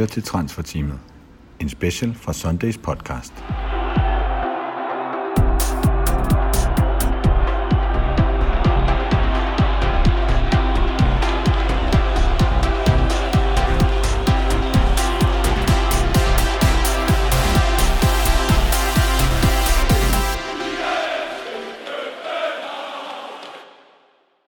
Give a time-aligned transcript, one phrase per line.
[0.00, 0.98] lytter til Transferteamet.
[1.60, 3.32] En special fra Sundays podcast.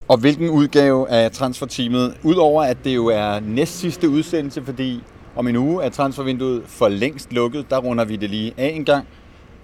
[0.07, 5.03] Og hvilken udgave af transferteamet, udover at det jo er næst sidste udsendelse, fordi
[5.35, 8.85] om en uge er transfervinduet for længst lukket, der runder vi det lige af en
[8.85, 9.07] gang.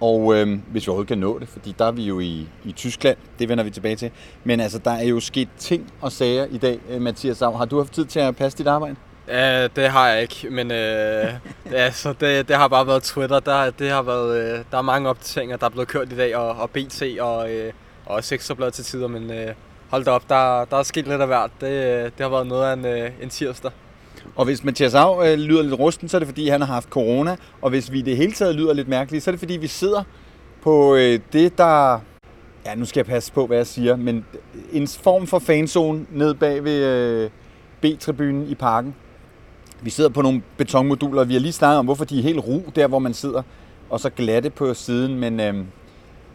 [0.00, 2.72] Og øh, hvis vi overhovedet kan nå det, fordi der er vi jo i, i
[2.72, 4.10] Tyskland, det vender vi tilbage til.
[4.44, 7.56] Men altså, der er jo sket ting og sager i dag, øh, Mathias Sav.
[7.56, 8.96] Har du haft tid til at passe dit arbejde?
[9.28, 11.34] Ja, det har jeg ikke, men øh,
[11.86, 13.40] altså, det, det har bare været Twitter.
[13.40, 16.36] Der, det har været, øh, der er mange opdateringer, der er blevet kørt i dag,
[16.36, 17.72] og, og BT og, øh,
[18.06, 19.54] og også til tider, men øh,
[19.90, 21.50] hold da op, der, der er sket lidt af hvert.
[21.60, 23.70] Det, øh, det har været noget af en, øh, en tirsdag.
[24.36, 26.88] Og hvis Mathias Av øh, lyder lidt rusten, så er det fordi, han har haft
[26.88, 27.36] corona.
[27.62, 29.66] Og hvis vi i det hele taget lyder lidt mærkeligt, så er det fordi, vi
[29.66, 30.02] sidder
[30.62, 32.00] på øh, det, der...
[32.66, 34.24] Ja, nu skal jeg passe på, hvad jeg siger, men
[34.72, 37.30] en form for fanzone ned bag ved øh,
[37.80, 38.94] B-tribunen i parken.
[39.82, 42.40] Vi sidder på nogle betonmoduler, og vi har lige snakket om, hvorfor de er helt
[42.46, 43.42] ro der, hvor man sidder,
[43.90, 45.54] og så glatte på siden, men øh,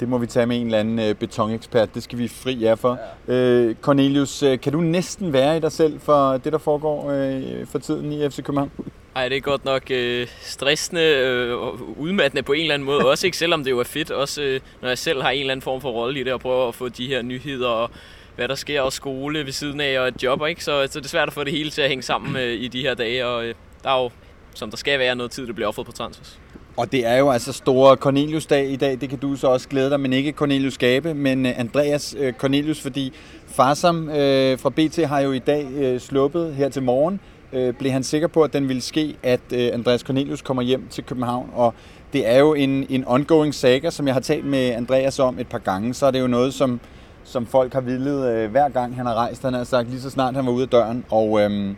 [0.04, 1.96] det må vi tage med en eller anden øh, betonekspert.
[1.96, 3.00] Det skal vi fri jer for.
[3.28, 3.34] Ja.
[3.34, 7.68] Øh, Cornelius, øh, kan du næsten være i dig selv for det, der foregår øh,
[7.68, 8.72] for tiden i FC København?
[9.16, 13.06] Ej, det er godt nok øh, stressende øh, og udmattende på en eller anden måde.
[13.06, 14.12] Også ikke selvom det jo er fedt.
[14.12, 16.40] Også øh, når jeg selv har en eller anden form for rolle i det og
[16.40, 17.90] prøver at få de her nyheder og
[18.36, 20.48] hvad der sker og skole ved siden af og et job.
[20.48, 20.64] Ikke?
[20.64, 22.68] Så, så det er svært at få det hele til at hænge sammen øh, i
[22.68, 23.26] de her dage.
[23.26, 24.10] Og øh, der er jo,
[24.56, 26.40] som der skal være, noget tid, der bliver offret på transfers.
[26.78, 29.90] Og det er jo altså store Cornelius-dag i dag, det kan du så også glæde
[29.90, 33.14] dig, men ikke Cornelius Gabe, men øh, Andreas øh, Cornelius, fordi
[33.48, 37.20] Farsam øh, fra BT har jo i dag øh, sluppet her til morgen.
[37.54, 40.88] Øh, blev han sikker på, at den ville ske, at øh, Andreas Cornelius kommer hjem
[40.90, 41.74] til København, og
[42.14, 45.48] det er jo en, en ongoing saga, som jeg har talt med Andreas om et
[45.48, 46.80] par gange, så er det jo noget, som,
[47.24, 50.10] som folk har villet øh, hver gang han har rejst, han har sagt lige så
[50.10, 51.42] snart han var ude af døren, og...
[51.42, 51.76] Øh,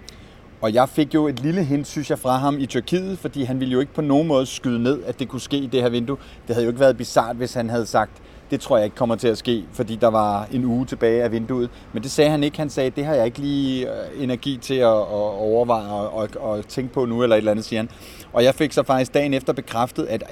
[0.61, 3.59] og jeg fik jo et lille hint, synes jeg, fra ham i Tyrkiet, fordi han
[3.59, 5.89] ville jo ikke på nogen måde skyde ned, at det kunne ske i det her
[5.89, 6.17] vindue.
[6.47, 8.11] Det havde jo ikke været bizart, hvis han havde sagt,
[8.51, 11.31] det tror jeg ikke kommer til at ske, fordi der var en uge tilbage af
[11.31, 11.69] vinduet.
[11.93, 12.57] Men det sagde han ikke.
[12.57, 16.29] Han sagde, det har jeg ikke lige øh, energi til at, at overveje og, og,
[16.39, 17.89] og tænke på nu, eller et eller andet, siger han.
[18.33, 20.23] Og jeg fik så faktisk dagen efter bekræftet, at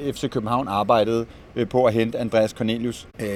[0.00, 1.26] øh, FC København arbejdede
[1.56, 3.08] øh, på at hente Andreas Cornelius.
[3.20, 3.28] Øh,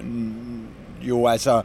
[0.00, 0.66] mm,
[1.02, 1.62] jo, altså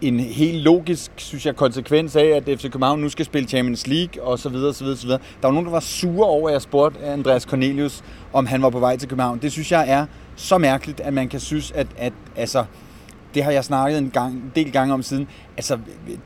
[0.00, 4.22] en helt logisk, synes jeg, konsekvens af, at FC København nu skal spille Champions League
[4.22, 5.20] og så videre, så videre, så videre.
[5.42, 8.02] Der var nogen, der var sure over, at jeg spurgte Andreas Cornelius,
[8.32, 9.38] om han var på vej til København.
[9.38, 10.06] Det synes jeg er
[10.36, 12.64] så mærkeligt, at man kan synes, at, at altså,
[13.34, 15.28] det har jeg snakket en, gang, en del gange om siden.
[15.56, 15.78] Altså,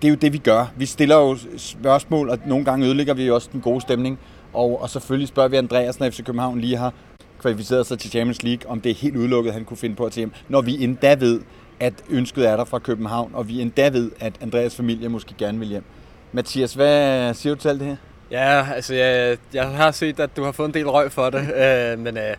[0.02, 0.72] det er jo det, vi gør.
[0.76, 4.18] Vi stiller jo spørgsmål, og nogle gange ødelægger vi også den gode stemning.
[4.52, 6.92] Og, og selvfølgelig spørger vi Andreas, når FC København lige har
[7.40, 10.06] kvalificeret sig til Champions League, om det er helt udelukket, at han kunne finde på
[10.06, 10.32] at tage hjem.
[10.48, 11.40] Når vi endda ved,
[11.80, 15.58] at ønsket er der fra København, og vi endda ved, at Andreas familie måske gerne
[15.58, 15.84] vil hjem.
[16.32, 17.96] Mathias, hvad siger du til alt det her?
[18.30, 21.40] Ja, altså jeg, jeg har set, at du har fået en del røg for det,
[21.40, 22.36] øh, men øh,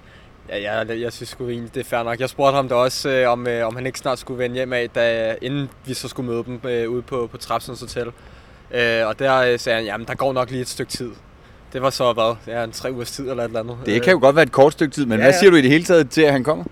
[0.50, 2.20] ja, jeg, jeg synes sgu egentlig, det er fair nok.
[2.20, 4.74] Jeg spurgte ham da også, øh, om, øh, om han ikke snart skulle vende hjem
[4.74, 8.08] af, da, inden vi så skulle møde dem øh, ude på, på Trapsens Hotel.
[8.72, 11.12] Øh, og der øh, sagde han, jamen der går nok lige et stykke tid.
[11.74, 13.78] Det var så, hvad, det er en tre ugers tid eller et eller andet.
[13.86, 15.62] Det kan jo godt være et kort stykke tid, men ja, hvad siger du i
[15.62, 16.64] det hele taget til, at han kommer?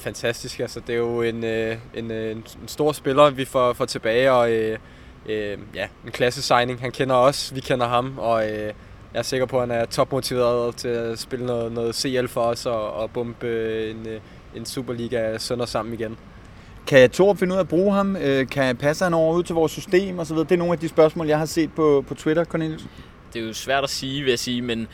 [0.00, 0.60] fantastisk.
[0.60, 4.32] Altså, det er jo en, øh, en, øh, en stor spiller, vi får, får tilbage,
[4.32, 4.78] og øh,
[5.26, 6.80] øh, ja, en klasse signing.
[6.80, 8.72] Han kender os, vi kender ham, og øh,
[9.12, 12.40] jeg er sikker på, at han er topmotiveret til at spille noget, noget CL for
[12.40, 14.06] os og, og bombe en,
[14.54, 16.16] en Superliga sønder sammen igen.
[16.86, 18.16] Kan Thor finde ud af at bruge ham?
[18.50, 20.36] Kan passe han over ud til vores system osv.?
[20.36, 22.84] Det er nogle af de spørgsmål, jeg har set på, på Twitter, Cornelius.
[23.32, 24.88] Det er jo svært at sige, vil jeg sige, men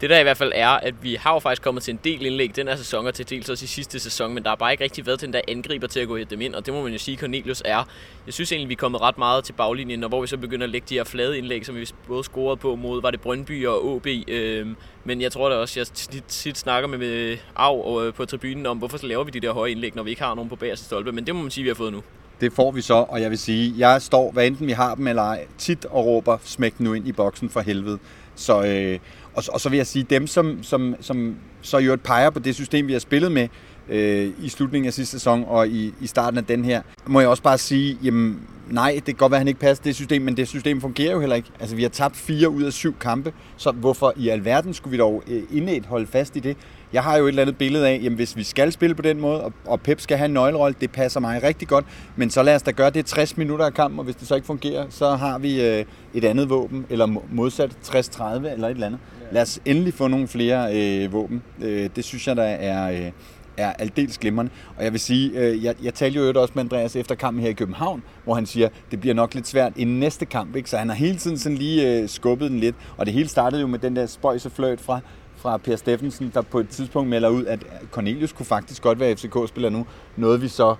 [0.00, 2.26] det der i hvert fald er, at vi har jo faktisk kommet til en del
[2.26, 4.72] indlæg den her sæson og til dels også i sidste sæson, men der har bare
[4.72, 6.92] ikke rigtig været den der angriber til at gå dem ind, og det må man
[6.92, 7.84] jo sige, Cornelius er.
[8.26, 10.64] Jeg synes egentlig, vi er kommet ret meget til baglinjen, og hvor vi så begynder
[10.64, 13.66] at lægge de her flade indlæg, som vi både scorede på mod, var det Brøndby
[13.66, 15.86] og OB, øhm, men jeg tror da også, jeg
[16.28, 19.52] tit, snakker med, med Av øh, på tribunen om, hvorfor så laver vi de der
[19.52, 21.62] høje indlæg, når vi ikke har nogen på bagerste stolpe, men det må man sige,
[21.62, 22.02] vi har fået nu.
[22.40, 25.06] Det får vi så, og jeg vil sige, jeg står, hvad enten vi har dem
[25.06, 27.98] eller ej, tit og råber, smæk nu ind i boksen for helvede.
[28.34, 28.98] Så, øh,
[29.34, 32.38] og, og så vil jeg sige, dem som, som, som så i øvrigt peger på
[32.38, 33.48] det system, vi har spillet med,
[33.88, 37.28] øh, i slutningen af sidste sæson og i, i starten af den her, må jeg
[37.28, 38.40] også bare sige, jamen
[38.70, 41.12] nej, det kan godt være, at han ikke passer det system, men det system fungerer
[41.12, 41.48] jo heller ikke.
[41.60, 44.98] Altså, vi har tabt fire ud af syv kampe, så hvorfor i alverden skulle vi
[44.98, 46.56] dog øh, indet holde fast i det?
[46.92, 49.20] Jeg har jo et eller andet billede af, jamen hvis vi skal spille på den
[49.20, 51.84] måde, og, og Pep skal have en nøglerolle, det passer mig rigtig godt,
[52.16, 54.34] men så lad os da gøre det 60 minutter af kampen, og hvis det så
[54.34, 58.86] ikke fungerer, så har vi øh, et andet våben, eller modsat 60-30 eller et eller
[58.86, 59.00] andet.
[59.32, 61.42] Lad os endelig få nogle flere øh, våben.
[61.62, 62.90] Øh, det synes jeg, der er...
[62.92, 63.12] Øh,
[63.58, 64.52] er aldeles glimrende.
[64.76, 67.50] Og jeg vil sige, øh, jeg, jeg talte jo også med Andreas efter kampen her
[67.50, 70.56] i København, hvor han siger, det bliver nok lidt svært i næste kamp.
[70.56, 70.70] Ikke?
[70.70, 72.76] Så han har hele tiden sådan lige øh, skubbet den lidt.
[72.96, 74.16] Og det hele startede jo med den der
[74.54, 75.00] fløjt fra,
[75.38, 79.16] fra Per Steffensen, der på et tidspunkt melder ud, at Cornelius kunne faktisk godt være
[79.16, 79.86] FCK-spiller nu.
[80.16, 80.74] Noget vi så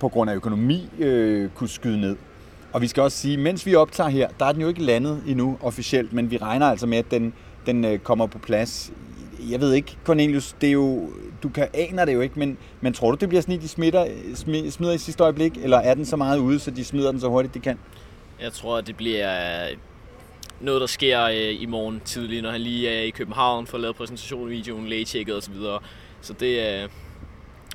[0.00, 2.16] på grund af økonomi øh, kunne skyde ned.
[2.72, 5.22] Og vi skal også sige, mens vi optager her, der er den jo ikke landet
[5.26, 7.32] endnu officielt, men vi regner altså med, at den,
[7.66, 8.92] den øh, kommer på plads
[9.50, 11.10] jeg ved ikke, Cornelius, det er jo,
[11.42, 13.68] du kan aner det jo ikke, men, men tror du, det bliver sådan, at de
[13.68, 14.06] smitter,
[14.70, 17.28] smider i sidste øjeblik, eller er den så meget ude, så de smider den så
[17.28, 17.78] hurtigt, de kan?
[18.40, 19.66] Jeg tror, det bliver
[20.60, 23.80] noget, der sker øh, i morgen tidligt, når han lige er i København for at
[23.80, 25.54] lave præsentationsvideoen, lægetjekket osv.
[26.20, 26.88] Så det er...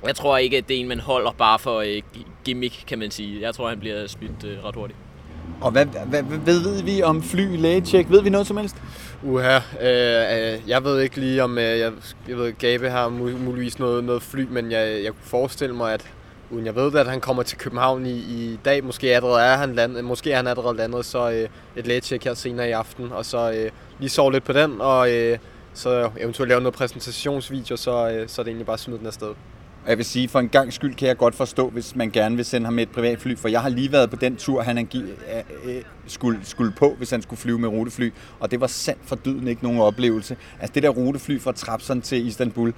[0.06, 2.02] Jeg tror ikke, at det er en, man holder bare for øh,
[2.44, 3.40] gimmick, kan man sige.
[3.40, 4.98] Jeg tror, han bliver smidt øh, ret hurtigt.
[5.60, 8.10] Og hvad, hvad, hvad ved vi om fly, lægetjek?
[8.10, 8.76] Ved vi noget som helst?
[9.22, 11.92] Uha, øh, øh, jeg ved ikke lige om, øh, jeg,
[12.28, 16.10] jeg ved, Gabe har muligvis noget, noget fly, men jeg, jeg kunne forestille mig, at
[16.50, 19.56] uden jeg ved det, at han kommer til København i, i dag, måske allerede er
[19.56, 23.12] han landet, måske er han allerede landet, så øh, et lægecheck her senere i aften,
[23.12, 25.38] og så øh, lige sove lidt på den, og øh,
[25.74, 29.06] så eventuelt lave noget præsentationsvideo, så, øh, så er det egentlig bare at smide den
[29.06, 29.28] afsted.
[29.86, 32.36] Og jeg vil sige, for en gang skyld kan jeg godt forstå, hvis man gerne
[32.36, 34.78] vil sende ham med et privatfly, for jeg har lige været på den tur, han
[34.78, 35.02] angiv,
[35.64, 39.16] øh, skulle, skulle på, hvis han skulle flyve med rutefly, og det var sandt for
[39.16, 40.36] dyden ikke nogen oplevelse.
[40.60, 42.72] Altså det der rutefly fra Trapson til Istanbul,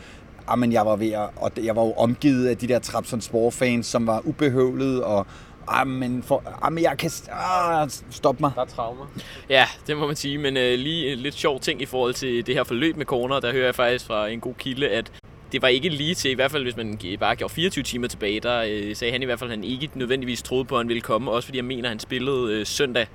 [0.50, 3.86] jamen jeg var ved at, og jeg var jo omgivet af de der Trapson Spore-fans,
[3.86, 5.26] som var ubehøvlet, og
[5.72, 7.10] Jamen, for, jamen jeg kan...
[7.32, 8.52] Ah, stop mig.
[8.54, 9.06] Der er traumer.
[9.48, 12.46] Ja, det må man sige, men øh, lige en lidt sjov ting i forhold til
[12.46, 15.12] det her forløb med corner, der hører jeg faktisk fra en god kilde, at
[15.52, 18.40] det var ikke lige til, i hvert fald hvis man bare gjorde 24 timer tilbage,
[18.40, 20.88] der øh, sagde han i hvert fald, at han ikke nødvendigvis troede på, at han
[20.88, 23.06] ville komme, også fordi jeg mener, at han spillede øh, søndag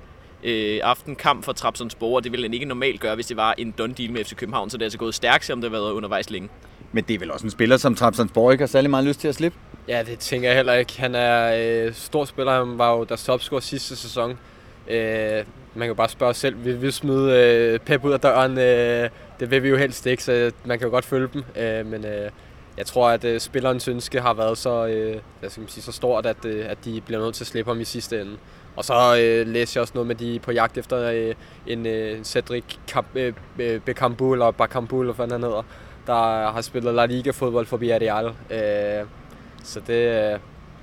[0.42, 3.54] øh, aften kamp for Trabzonspor, og det ville han ikke normalt gøre, hvis det var
[3.58, 5.78] en done deal med FC København, så det er altså gået stærkt, selvom det har
[5.78, 6.48] været undervejs længe.
[6.94, 9.28] Men det er vel også en spiller, som Trabzonspor ikke har særlig meget lyst til
[9.28, 9.58] at slippe?
[9.88, 11.00] Ja, det tænker jeg heller ikke.
[11.00, 11.56] Han er
[11.86, 14.30] øh, stor spiller, han var jo deres topscorer sidste sæson.
[14.88, 15.44] Øh,
[15.74, 18.58] man kan jo bare spørge selv, vil vi smide øh, Pep ud af døren?
[18.58, 19.10] Øh,
[19.40, 21.44] det vil vi jo helst ikke, så man kan jo godt følge dem.
[21.56, 22.30] Øh, men øh,
[22.78, 25.92] jeg tror, at øh, spillerens ønske har været så, øh, hvad skal man sige, så
[25.92, 28.36] stort, at, øh, at de bliver nødt til at slippe ham i sidste ende.
[28.76, 31.34] Og så øh, læser jeg også noget med, de på jagt efter øh,
[31.66, 35.62] en øh, Cedric Kamp, øh, øh Bekambu, eller Bakambu, eller hvad han hedder,
[36.06, 38.26] der har spillet La Liga-fodbold for Villarreal.
[38.26, 39.06] Øh,
[39.62, 40.38] så det, øh,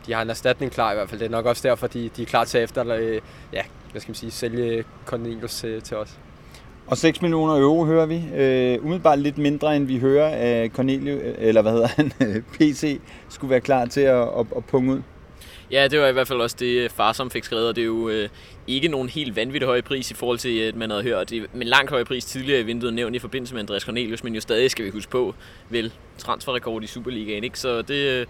[0.06, 1.20] de har en erstatning klar i hvert fald.
[1.20, 3.22] Det er nok også derfor, de, de er klar til efter, øh,
[3.54, 6.20] ja, hvad skal man sige, sælge Cornelius til, til os.
[6.88, 8.24] Og 6 millioner euro hører vi.
[8.36, 12.12] Øh, umiddelbart lidt mindre, end vi hører at Cornelius, eller hvad hedder han,
[12.58, 15.02] PC, skulle være klar til at, at, at punge ud.
[15.72, 17.86] Ja, det var i hvert fald også det, far som fik skrevet, og det er
[17.86, 18.30] jo øh,
[18.68, 21.68] ikke nogen helt vanvittig høj pris i forhold til, at man havde hørt det, men
[21.68, 24.72] langt høj pris tidligere i vinduet nævnt i forbindelse med Andreas Cornelius, men jo stadig
[24.72, 25.36] skal vi huske på,
[25.70, 27.60] vel, transferrekord i Superligaen, ikke?
[27.60, 28.26] Så det, øh,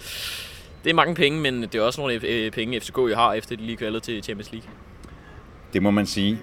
[0.84, 3.56] det er mange penge, men det er også nogle øh, penge, FCK jo har, efter
[3.56, 4.70] de lige kvalget til Champions League.
[5.74, 6.40] Det må man sige.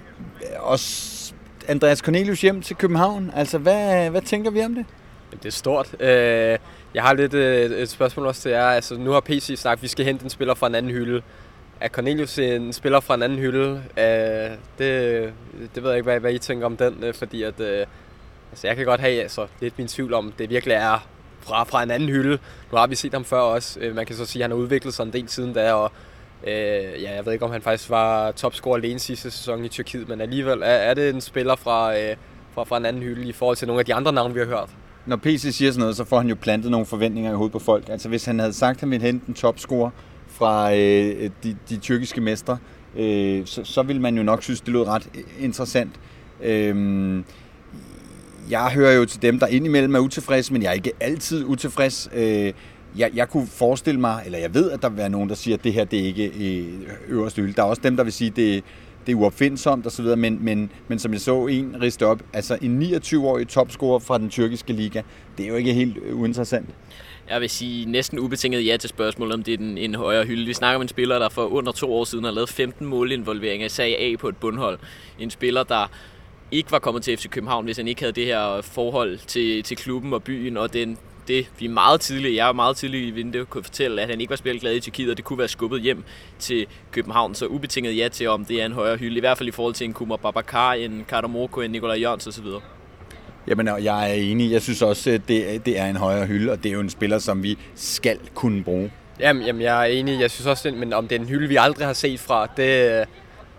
[0.59, 1.33] Også
[1.67, 3.31] Andreas Cornelius hjem til København.
[3.35, 4.85] Altså, hvad, hvad tænker vi om det?
[5.31, 6.01] Det er stort.
[6.01, 6.57] Øh,
[6.93, 8.65] jeg har lidt øh, et spørgsmål også til jer.
[8.65, 11.21] Altså, nu har PC sagt, at vi skal hente en spiller fra en anden hylde.
[11.79, 13.83] Er Cornelius en spiller fra en anden hylde?
[13.97, 15.33] Øh, det,
[15.75, 17.85] det ved jeg ikke, hvad, hvad I tænker om den, øh, fordi at, øh,
[18.51, 21.07] altså, jeg kan godt have altså, lidt min tvivl om, det virkelig er
[21.41, 22.39] fra, fra en anden hylde.
[22.71, 23.79] Nu har vi set ham før også.
[23.93, 25.91] Man kan så sige, at han har udviklet sig en del siden da, og
[26.43, 30.09] Øh, ja, jeg ved ikke, om han faktisk var topscorer alene sidste sæson i Tyrkiet,
[30.09, 32.15] men alligevel er, er det en spiller fra, øh,
[32.53, 34.47] fra, fra en anden hylde i forhold til nogle af de andre navne, vi har
[34.47, 34.69] hørt.
[35.05, 37.59] Når PC siger sådan noget, så får han jo plantet nogle forventninger i hovedet på
[37.59, 37.89] folk.
[37.89, 39.89] Altså hvis han havde sagt, at han ville hente en topscorer
[40.27, 42.57] fra øh, de, de tyrkiske mestre,
[42.97, 45.99] øh, så, så ville man jo nok synes, det lød ret interessant.
[46.43, 47.23] Øh,
[48.49, 52.09] jeg hører jo til dem, der indimellem er utilfreds, men jeg er ikke altid utilfreds.
[52.13, 52.53] Øh,
[52.97, 55.57] jeg, jeg kunne forestille mig, eller jeg ved, at der vil være nogen, der siger,
[55.57, 56.67] at det her det er ikke øh,
[57.07, 57.53] øverste hylde.
[57.53, 58.63] Der er også dem, der vil sige, at det,
[59.05, 62.81] det er uopfindsomt osv., men, men, men som jeg så en riste op, altså en
[62.81, 65.01] 29-årig topscorer fra den tyrkiske liga,
[65.37, 66.69] det er jo ikke helt uinteressant.
[67.29, 70.45] Jeg vil sige næsten ubetinget ja til spørgsmålet, om det er den, en højere hylde.
[70.45, 73.65] Vi snakker om en spiller, der for under to år siden har lavet 15 målinvolveringer
[73.65, 74.79] i sag A på et bundhold.
[75.19, 75.91] En spiller, der
[76.51, 79.77] ikke var kommet til FC København, hvis han ikke havde det her forhold til, til
[79.77, 80.97] klubben og byen og den
[81.29, 84.29] det, vi meget tidligt, jeg er meget tidligt i vinduet, kunne fortælle, at han ikke
[84.29, 86.03] var spillet glad i Tyrkiet, og det kunne være skubbet hjem
[86.39, 87.35] til København.
[87.35, 89.73] Så ubetinget ja til, om det er en højere hylde, i hvert fald i forhold
[89.73, 92.45] til en Kumar Babakar, en Karamoko, en Nikolaj Jørgens osv.
[93.47, 94.51] Jamen, jeg er enig.
[94.51, 97.19] Jeg synes også, det, det er en højere hylde, og det er jo en spiller,
[97.19, 98.91] som vi skal kunne bruge.
[99.19, 100.21] Jamen, jamen jeg er enig.
[100.21, 103.05] Jeg synes også, men om det er en hylde, vi aldrig har set fra, det,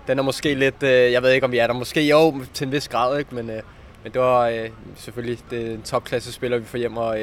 [0.06, 0.82] den er måske lidt...
[0.82, 1.74] Øh, jeg ved ikke, om vi er der.
[1.74, 3.34] Måske jo, til en vis grad, ikke?
[3.34, 3.62] Men, øh,
[4.02, 7.18] men det var øh, selvfølgelig det er en topklasse spiller, vi får hjem, og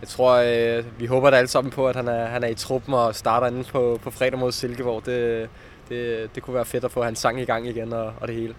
[0.00, 2.54] jeg tror, øh, vi håber da alle sammen på, at han er, han er i
[2.54, 5.06] truppen og starter inde på, på fredag mod Silkeborg.
[5.06, 5.48] Det,
[5.88, 8.36] det, det kunne være fedt at få hans sang i gang igen og, og det
[8.36, 8.54] hele.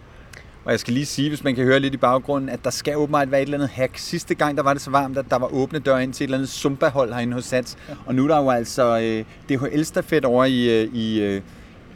[0.65, 2.97] Og jeg skal lige sige, hvis man kan høre lidt i baggrunden, at der skal
[2.97, 3.97] åbenbart være et eller andet hack.
[3.97, 6.27] Sidste gang, der var det så varmt, at der var åbne døre ind til et
[6.27, 7.77] eller andet Zumba-hold herinde hos Sats.
[8.05, 11.41] Og nu er der jo altså øh, DHL-stafet over i, øh, i, øh,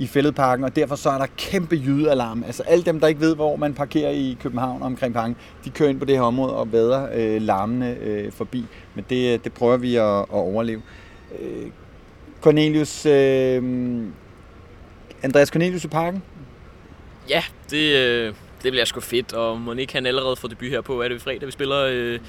[0.04, 2.44] i fældeparken, og derfor så er der kæmpe jydealarm.
[2.44, 5.90] Altså alle dem, der ikke ved, hvor man parkerer i København omkring parken, de kører
[5.90, 8.66] ind på det her område og vader øh, larmene øh, forbi.
[8.96, 10.82] Men det, øh, det prøver vi at, at overleve.
[11.40, 11.68] Øh,
[12.42, 13.64] Cornelius, øh,
[15.24, 16.24] Andreas Cornelius i parken?
[17.30, 18.34] Ja, det, øh,
[18.64, 21.22] det bliver sgu fedt, og må ikke han allerede få debut her på, er det
[21.22, 22.20] fredag, vi spiller øh,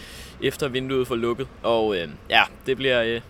[0.42, 1.46] efter vinduet for lukket.
[1.62, 3.20] Og øh, ja, det bliver, øh,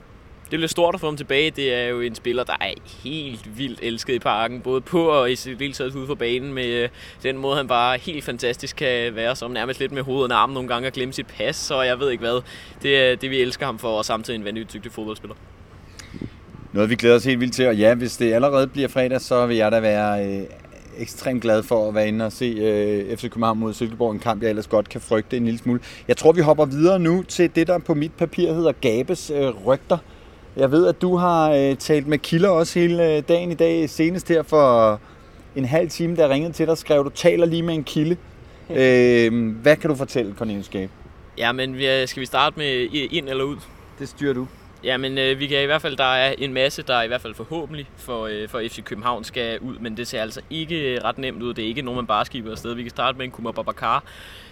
[0.55, 1.51] det bliver stort at få ham tilbage.
[1.51, 2.73] Det er jo en spiller, der er
[3.05, 6.89] helt vildt elsket i parken, både på og i taget ude for banen, med øh,
[7.23, 10.55] den måde, han bare helt fantastisk kan være, som nærmest lidt med hovedet og armen
[10.55, 12.43] nogle gange og glemme sit pas, så jeg ved ikke hvad.
[12.83, 15.37] Det er det, vi elsker ham for, og samtidig en vanvittig dygtig fodboldspiller.
[16.73, 19.47] Noget, vi glæder os helt vildt til, og ja, hvis det allerede bliver fredag, så
[19.47, 20.43] vil jeg da være øh,
[20.99, 24.43] ekstremt glad for at være inde og se øh, FC København mod Silkeborg, en kamp,
[24.43, 25.81] jeg ellers godt kan frygte en lille smule.
[26.09, 29.67] Jeg tror, vi hopper videre nu til det, der på mit papir hedder Gabes øh,
[29.67, 29.99] rygter.
[30.57, 33.91] Jeg ved, at du har øh, talt med kilder også hele øh, dagen i dag,
[33.91, 35.01] senest her for
[35.57, 38.17] en halv time, jeg ringede til dig, skrev du, taler lige med en kilde.
[38.71, 40.93] Øh, hvad kan du fortælle, Cornelius Gabe?
[41.39, 43.57] Ja, men skal vi starte med ind eller ud?
[43.99, 44.47] Det styrer du.
[44.85, 47.21] Ja, men øh, vi kan i hvert fald, der er en masse, der i hvert
[47.21, 51.19] fald forhåbentlig for, øh, for FC København skal ud, men det ser altså ikke ret
[51.19, 51.55] nemt ud.
[51.55, 52.75] Det er ikke nogen, man bare skiber afsted.
[52.75, 54.05] Vi kan starte med en Kumar Babacar,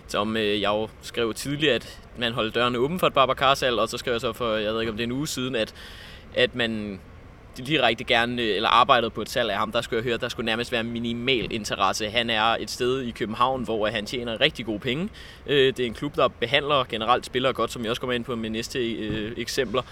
[0.09, 3.89] som øh, jeg jo skrev tidligere, at man holdt dørene åben for et Babacar-salg, og
[3.89, 5.75] så skrev jeg så for, jeg ved ikke om det er en uge siden, at,
[6.35, 7.01] at man
[7.57, 10.29] direkte gerne, øh, eller arbejdede på et salg af ham, der skulle jeg høre, der
[10.29, 12.11] skulle nærmest være minimal interesse.
[12.11, 15.09] Han er et sted i København, hvor han tjener rigtig gode penge.
[15.47, 18.25] Øh, det er en klub, der behandler generelt spillere godt, som jeg også kommer ind
[18.25, 19.83] på med næste øh, eksempler.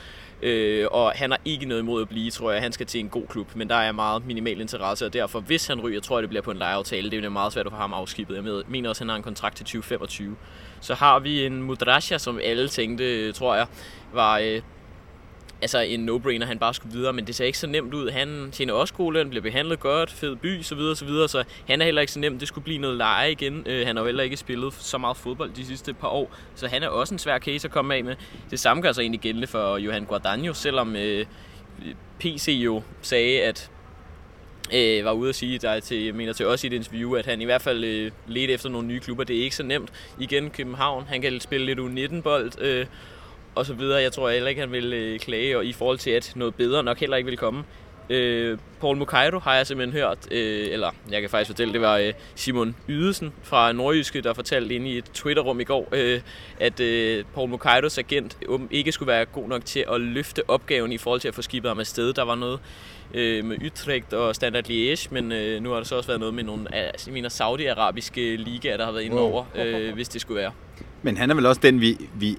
[0.42, 2.62] Øh, og han har ikke noget imod at blive, tror jeg.
[2.62, 5.66] Han skal til en god klub, men der er meget minimal interesse, og derfor, hvis
[5.66, 7.10] han ryger, tror jeg, det bliver på en lejeaftale.
[7.10, 8.34] Det er meget svært at få ham afskibet.
[8.34, 10.36] Jeg mener også, at han har en kontrakt til 2025.
[10.80, 13.66] Så har vi en Mudrasja, som alle tænkte, tror jeg,
[14.12, 14.62] var øh,
[15.62, 18.10] altså en no-brainer, han bare skulle videre, men det ser ikke så nemt ud.
[18.10, 21.44] Han tjener også god løn, bliver behandlet godt, fed by, så videre, så videre, så
[21.66, 22.40] han er heller ikke så nemt.
[22.40, 23.62] Det skulle blive noget leje igen.
[23.66, 26.68] Øh, han har jo heller ikke spillet så meget fodbold de sidste par år, så
[26.68, 28.16] han er også en svær case at komme af med.
[28.50, 31.26] Det samme gør sig egentlig gældende for Johan Guardagno, selvom øh,
[32.18, 33.70] PC jo sagde, at
[34.74, 37.26] øh, var ude at sige der til, jeg mener til os i et interview, at
[37.26, 39.24] han i hvert fald øh, ledte efter nogle nye klubber.
[39.24, 39.90] Det er ikke så nemt.
[40.18, 42.86] Igen København, han kan spille lidt U19-bold, øh,
[43.54, 44.02] og så videre.
[44.02, 46.82] Jeg tror heller ikke, han vil øh, klage, og i forhold til, at noget bedre
[46.82, 47.64] nok heller ikke vil komme.
[48.10, 51.96] Øh, Paul Mukairo har jeg simpelthen hørt, øh, eller jeg kan faktisk fortælle, det var
[51.96, 56.20] øh, Simon Ydesen fra Nordjyske, der fortalte inde i et Twitterrum i går, øh,
[56.60, 60.92] at øh, Paul Mukairos agent um, ikke skulle være god nok til at løfte opgaven
[60.92, 62.12] i forhold til at få skibet ham afsted.
[62.12, 62.60] Der var noget
[63.14, 66.34] øh, med Utrecht og Standard Liège, men øh, nu har der så også været noget
[66.34, 70.40] med nogle af mine saudi-arabiske ligaer, der har været inde over, øh, hvis det skulle
[70.40, 70.52] være.
[71.02, 72.36] Men han er vel også den, vi, vi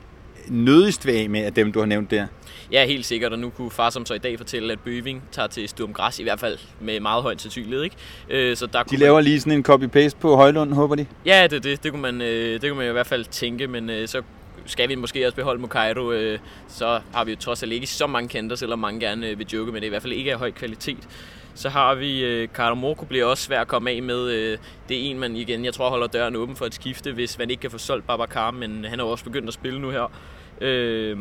[0.48, 2.28] nødigst vil af med af dem, du har nævnt der?
[2.72, 5.48] Ja, helt sikkert, og nu kunne far som så i dag fortælle, at Bøving tager
[5.48, 7.84] til Sturm Græs, i hvert fald med meget højt sandsynlighed.
[7.84, 7.96] Ikke?
[8.30, 9.24] Øh, så der de laver man...
[9.24, 11.06] lige sådan en copy-paste på Højlund, håber de?
[11.26, 13.90] Ja, det, det, det, kunne man, øh, det kunne man i hvert fald tænke, men
[13.90, 14.22] øh, så
[14.66, 18.08] skal vi måske også beholde Mukairo, øh, så har vi jo trods alt ikke så
[18.08, 20.40] mange kendte, selvom mange gerne øh, vil joke med det, i hvert fald ikke af
[20.40, 21.08] høj kvalitet.
[21.56, 24.30] Så har vi øh, Karamoko, bliver også svært at komme af med.
[24.30, 24.58] Øh,
[24.90, 27.50] det er en, man igen, jeg tror holder døren åben for et skifte, hvis man
[27.50, 30.12] ikke kan få solgt Babacar, men han har også begyndt at spille nu her.
[30.62, 31.18] Øh,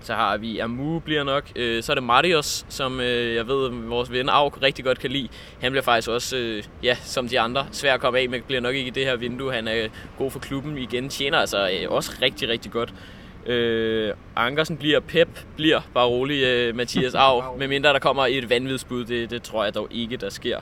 [0.00, 1.50] så har vi Amu bliver nok.
[1.56, 5.10] Øh, så er det Marius, som øh, jeg ved, vores ven Auk rigtig godt kan
[5.10, 5.28] lide.
[5.60, 8.40] Han bliver faktisk også, øh, ja, som de andre, svær at komme af med.
[8.42, 9.52] Bliver nok ikke i det her vindue.
[9.52, 11.08] Han er god for klubben igen.
[11.08, 12.94] Tjener altså øh, også rigtig, rigtig godt.
[13.48, 19.04] Øh, Ankersen bliver, Pep bliver, bare rolig, øh, Mathias Av, medmindre der kommer et vanvidsbud,
[19.04, 20.60] det, det tror jeg dog ikke, der sker.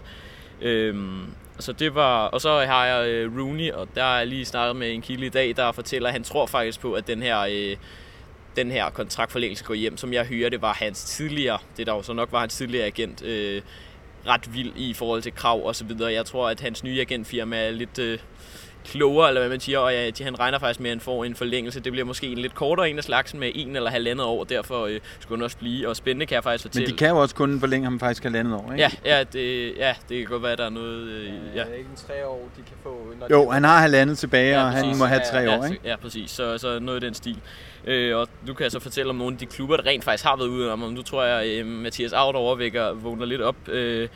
[0.63, 0.95] Øh,
[1.59, 4.93] så det var, og så har jeg øh, Rooney, og der er lige snakket med
[4.93, 7.77] en kilde i dag, der fortæller, at han tror faktisk på, at den her, øh,
[8.57, 9.97] den her kontraktforlængelse går hjem.
[9.97, 12.87] Som jeg hører, det var hans tidligere, det der jo så nok var hans tidligere
[12.87, 13.63] agent, øh,
[14.27, 16.13] ret vild i forhold til krav og så videre.
[16.13, 18.19] Jeg tror, at hans nye agentfirma er lidt, øh,
[18.87, 21.35] klogere, eller hvad man siger, og ja, han regner faktisk med, at han får en
[21.35, 21.81] forlængelse.
[21.81, 24.87] Det bliver måske en lidt kortere en af slagsen med en eller halvandet år, derfor
[24.87, 25.89] øh, skulle han også blive.
[25.89, 26.87] Og spændende kan jeg faktisk fortælle.
[26.87, 28.91] Men de kan jo også kun forlænge ham faktisk halvandet år, ikke?
[29.05, 31.01] Ja, ja, det, ja, det kan godt være, at der er noget...
[31.09, 31.25] Øh,
[31.55, 31.61] ja.
[31.61, 33.13] Er det ikke en tre år, de kan få?
[33.21, 33.53] Når Jo, de...
[33.53, 35.89] han har halvandet tilbage, Ja, og han må have Ja, tre ja, år, så- ikke?
[35.89, 36.31] Ja, præcis.
[36.31, 37.39] Så, så noget i den stil.
[37.87, 40.25] Øh, og nu kan jeg så fortælle om nogle af de klubber, der rent faktisk
[40.25, 40.79] har været ude om.
[40.79, 43.57] Nu tror jeg, øh, Mathias Aut overvækker vågner lidt op.
[43.69, 44.09] Øh,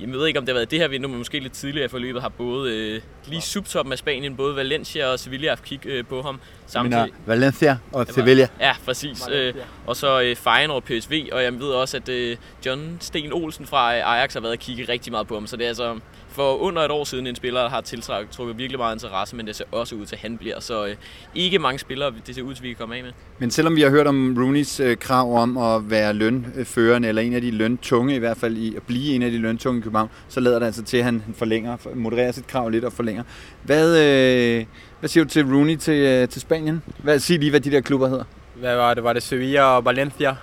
[0.00, 1.88] jeg ved ikke, om det har været det her vindue, men måske lidt tidligere i
[1.88, 6.06] forløbet har både øh, lige subtoppen af Spanien, både Valencia og Sevilla haft kig øh,
[6.06, 6.40] på ham.
[6.66, 8.48] Samtidig, Valencia og Sevilla.
[8.60, 9.28] Ja, præcis.
[9.32, 9.54] Øh,
[9.86, 13.94] og så øh, Feyenoord PSV, og jeg ved også, at øh, John Sten Olsen fra
[13.94, 15.46] Ajax har været at kigge rigtig meget på ham.
[15.46, 15.98] Så det er altså
[16.36, 19.56] for under et år siden en spiller, der har tiltrukket virkelig meget interesse, men det
[19.56, 20.60] ser også ud til, at han bliver.
[20.60, 20.96] Så øh,
[21.34, 23.12] ikke mange spillere, det ser ud til, at vi kan komme af med.
[23.38, 27.34] Men selvom vi har hørt om Rooneys øh, krav om at være lønførende, eller en
[27.34, 30.10] af de løntunge i hvert fald, i at blive en af de løntunge i København,
[30.28, 33.22] så lader det altså til, at han forlænger, modererer sit krav lidt og forlænger.
[33.62, 34.64] Hvad, øh,
[35.00, 36.82] hvad siger du til Rooney til, øh, til Spanien?
[36.98, 38.24] Hvad, sig lige, hvad de der klubber hedder.
[38.54, 39.04] Hvad var det?
[39.04, 40.36] Var det Sevilla og Valencia?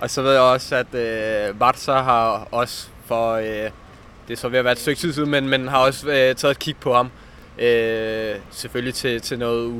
[0.00, 3.32] Og så ved jeg også, at øh, Barca har også for...
[3.32, 3.70] Øh,
[4.28, 6.34] det er så ved at være et stykke tid siden, men, men har også øh,
[6.34, 7.10] taget et kig på ham.
[7.58, 9.72] Øh, selvfølgelig til, til noget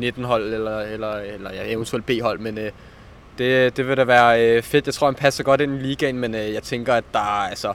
[0.00, 2.70] U19-hold eller, eller, eller ja, eventuelt B-hold, men øh,
[3.38, 4.86] det, det vil da være øh, fedt.
[4.86, 7.72] Jeg tror, han passer godt ind i ligaen, men øh, jeg tænker, at der, altså,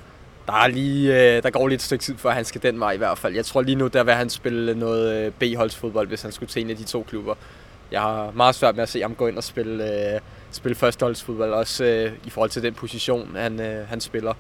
[0.52, 2.92] der, er lige, øh, der går lige et stykke tid, før han skal den vej
[2.92, 3.36] i hvert fald.
[3.36, 6.62] Jeg tror lige nu, der vil han spille noget øh, B-holdsfodbold, hvis han skulle til
[6.62, 7.36] en af de to klubber.
[7.92, 10.20] Jeg har meget svært med at se ham gå ind og spille, øh,
[10.52, 14.34] spille førsteholdsfodbold, også øh, i forhold til den position, han, øh, han spiller.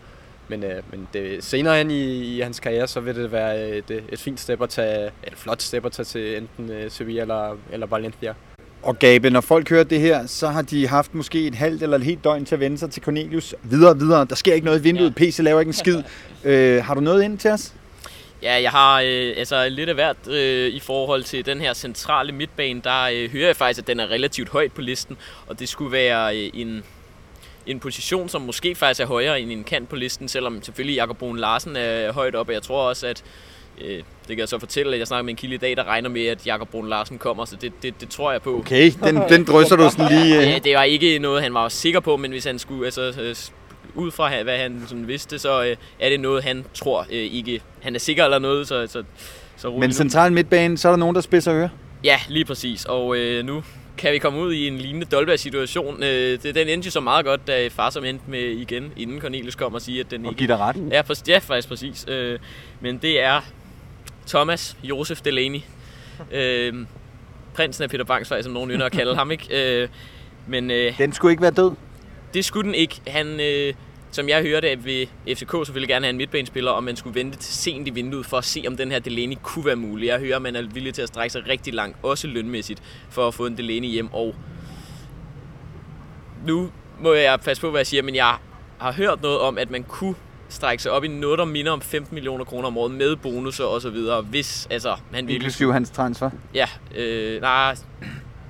[0.47, 3.91] Men, øh, men det, senere hen i, i hans karriere, så vil det være et,
[3.91, 7.21] øh, et fint step at tage, et flot step at tage til enten øh, Sevilla
[7.21, 8.33] eller, eller Valencia.
[8.83, 11.97] Og Gabe, når folk hører det her, så har de haft måske et halvt eller
[11.97, 13.55] et helt døgn til at vende sig til Cornelius.
[13.63, 14.25] Videre, videre.
[14.25, 15.15] Der sker ikke noget i vinduet.
[15.15, 16.03] PC laver ikke en skid.
[16.43, 17.73] Øh, har du noget ind til os?
[18.43, 22.31] Ja, jeg har øh, altså lidt af hvert øh, i forhold til den her centrale
[22.31, 22.81] midtbane.
[22.83, 25.91] Der øh, hører jeg faktisk, at den er relativt højt på listen, og det skulle
[25.91, 26.83] være øh, en,
[27.65, 31.17] en position, som måske faktisk er højere end en kant på listen, selvom selvfølgelig Jakob
[31.17, 32.53] Brun Larsen er højt oppe.
[32.53, 33.23] Jeg tror også, at
[33.85, 35.83] øh, det kan jeg så fortælle, at jeg snakker med en kilde i dag, der
[35.83, 38.57] regner med, at Jakob Brun Larsen kommer, så det, det, det tror jeg på.
[38.57, 40.41] Okay, den, den drysser du sådan lige...
[40.41, 40.63] Ja, Øh.
[40.63, 43.35] det var ikke noget, han var sikker på, men hvis han skulle, altså, øh,
[43.95, 47.61] ud fra hvad han sådan vidste, så øh, er det noget, han tror øh, ikke,
[47.81, 49.03] han er sikker eller noget, så, så,
[49.57, 51.69] så Men central midtbane, så er der nogen, der spidser øre.
[52.03, 53.63] Ja, lige præcis, og øh, nu
[53.97, 56.03] kan vi komme ud i en lignende Dolberg-situation.
[56.03, 59.21] Øh, det, den endte jo så meget godt, da far som endte med igen, inden
[59.21, 60.47] Cornelius kom og siger, at den Og ikke...
[60.47, 60.75] dig ret.
[60.91, 62.05] Ja, præcis, ja, faktisk præcis.
[62.07, 62.39] Øh,
[62.81, 63.41] men det er
[64.27, 65.59] Thomas Josef Delaney.
[66.31, 66.73] Øh,
[67.53, 69.81] prinsen af Peter Bangsvej, som nogen ynder at kalde ham, ikke?
[69.83, 69.89] Øh,
[70.47, 71.71] men øh, Den skulle ikke være død.
[72.33, 73.01] det skulle den ikke.
[73.07, 73.73] Han, øh,
[74.11, 77.53] som jeg hørte, vil FCK selvfølgelig gerne have en midtbanespiller, og man skulle vente til
[77.53, 80.07] sent i vinduet for at se, om den her Delaney kunne være mulig.
[80.07, 83.27] Jeg hører, at man er villig til at strække sig rigtig langt, også lønmæssigt, for
[83.27, 84.13] at få en Delaney hjem.
[84.13, 84.35] Og
[86.47, 88.35] nu må jeg passe på, hvad jeg siger, men jeg
[88.77, 90.15] har hørt noget om, at man kunne
[90.51, 93.63] strække sig op i noget, der minder om 15 millioner kroner om året med bonusser
[93.63, 96.29] og så videre, hvis altså, han virkelig Inklusive hans transfer.
[96.53, 97.75] Ja, øh, nej,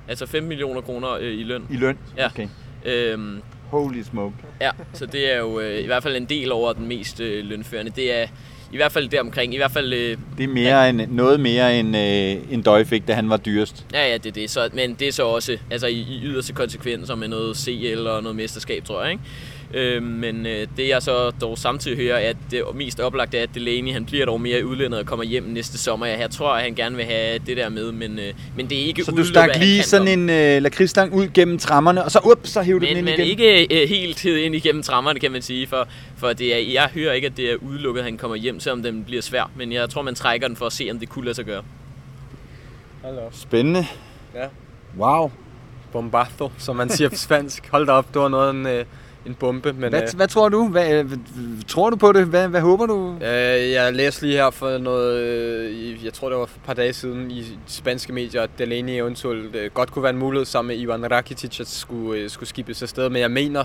[0.08, 1.66] altså 5 millioner kroner øh, i løn.
[1.70, 1.98] I løn.
[2.16, 2.26] Ja.
[2.26, 2.48] Okay.
[2.84, 4.34] Øhm, Holy smoke.
[4.60, 7.44] Ja, så det er jo øh, i hvert fald en del over den mest øh,
[7.44, 7.92] lønførende.
[7.96, 8.26] Det er
[8.72, 9.54] i hvert fald deromkring.
[9.54, 13.08] I hvert fald, øh, Det er mere end, noget mere end, øh, end Døj fik,
[13.08, 13.86] da han var dyrest.
[13.92, 14.50] ja, ja, det er det.
[14.50, 18.22] Så, men det er så også altså, i, i yderste konsekvenser med noget CL og
[18.22, 19.12] noget mesterskab, tror jeg.
[19.12, 19.22] Ikke?
[19.74, 23.48] Øh, men øh, det jeg så dog samtidig hører, at det mest oplagte er, at
[23.54, 26.06] Delaney han bliver dog mere i udlandet og kommer hjem næste sommer.
[26.06, 28.84] Jeg tror, at han gerne vil have det der med, men, øh, men det er
[28.86, 30.32] ikke Så du stak lige sådan komme.
[30.32, 33.18] en øh, lakridsstang ud gennem trammerne, og så up, så hævde du den Men, ind
[33.18, 33.40] men igen.
[33.40, 36.88] ikke øh, helt hed ind igennem trammerne, kan man sige, for, for det er, jeg
[36.94, 39.50] hører ikke, at det er udelukket, at han kommer hjem, selvom den bliver svær.
[39.56, 41.62] Men jeg tror, man trækker den for at se, om det kunne lade sig gøre.
[43.02, 43.34] Hold op.
[43.34, 43.86] Spændende.
[44.34, 44.46] Ja.
[44.98, 45.30] Wow.
[45.92, 47.68] Bombazo, som man siger på spansk.
[47.70, 48.84] Hold da op, det var noget en, øh,
[49.26, 49.72] en bombe.
[49.72, 50.68] Men, Hvad, hvad tror du?
[50.68, 51.10] Hvad, øh,
[51.68, 52.26] tror du på det?
[52.26, 53.14] Hvad, hvad håber du?
[53.14, 56.92] Øh, jeg læste lige her for noget, øh, jeg tror det var et par dage
[56.92, 60.82] siden i spanske medier, at Delaney eventuelt øh, godt kunne være en mulighed sammen med
[60.82, 63.08] Ivan Rakitic at skulle, øh, skulle skibes afsted.
[63.08, 63.64] Men jeg mener,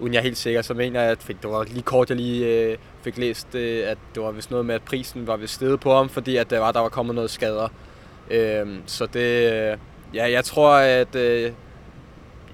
[0.00, 2.46] uden jeg er helt sikker, så mener jeg, at det var lige kort, jeg lige
[2.46, 5.80] øh, fik læst, øh, at det var vist noget med, at prisen var ved stedet
[5.80, 7.68] på ham, fordi at der var, der var kommet noget skader.
[8.30, 9.76] Øh, så det, øh,
[10.14, 11.52] ja, jeg tror, at øh,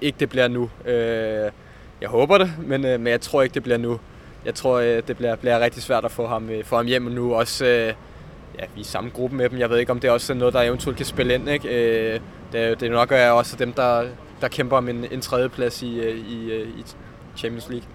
[0.01, 0.69] ikke det bliver nu.
[0.85, 1.51] Øh,
[2.01, 3.99] jeg håber det, men, øh, men jeg tror ikke, det bliver nu.
[4.45, 7.01] Jeg tror, øh, det bliver, bliver rigtig svært at få ham, øh, få ham hjem
[7.01, 7.33] nu.
[7.33, 7.93] Også, øh,
[8.59, 9.59] ja, vi er i samme gruppe med dem.
[9.59, 11.49] Jeg ved ikke, om det også er noget, der eventuelt kan spille ind.
[11.49, 12.13] Ikke?
[12.13, 12.19] Øh,
[12.51, 14.03] det, det nok er også dem, der,
[14.41, 16.83] der kæmper om en, en tredjeplads i, øh, i, øh, i
[17.37, 17.87] Champions League.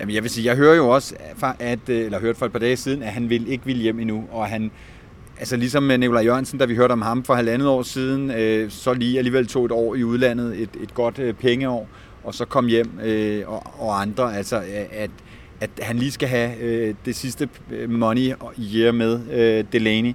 [0.00, 2.58] Jamen, jeg vil sige, jeg hører jo også, fra, at, eller hørte for et par
[2.58, 4.70] dage siden, at han vil ikke vil hjem endnu, og han
[5.38, 8.70] altså ligesom med Nikolaj Jørgensen, da vi hørte om ham for halvandet år siden, øh,
[8.70, 11.88] så lige alligevel tog et år i udlandet, et, et godt øh, pengeår,
[12.24, 15.10] og så kom hjem øh, og, og andre, altså øh, at,
[15.60, 20.14] at han lige skal have øh, det sidste øh, money year med øh, Delaney.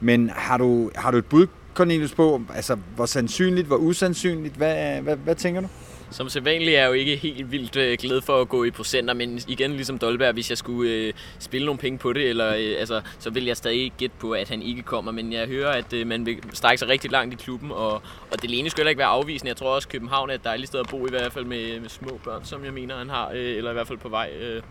[0.00, 5.00] Men har du, har du et bud, Cornelius, på, altså hvor sandsynligt, hvor usandsynligt, hvad,
[5.00, 5.68] hvad, hvad tænker du?
[6.14, 9.14] Som sædvanligt er jeg jo ikke helt vildt øh, glad for at gå i procenter,
[9.14, 12.74] men igen ligesom Dolberg, hvis jeg skulle øh, spille nogle penge på det, eller, øh,
[12.78, 15.12] altså, så vil jeg stadig gætte på, at han ikke kommer.
[15.12, 17.92] Men jeg hører, at øh, man vil strække sig rigtig langt i klubben, og,
[18.30, 19.48] og det alene skulle ikke være afvisende.
[19.48, 21.80] Jeg tror også, at København er et dejligt sted at bo, i hvert fald med,
[21.80, 24.30] med små børn, som jeg mener, han har, øh, eller i hvert fald på vej.
[24.40, 24.62] Øh.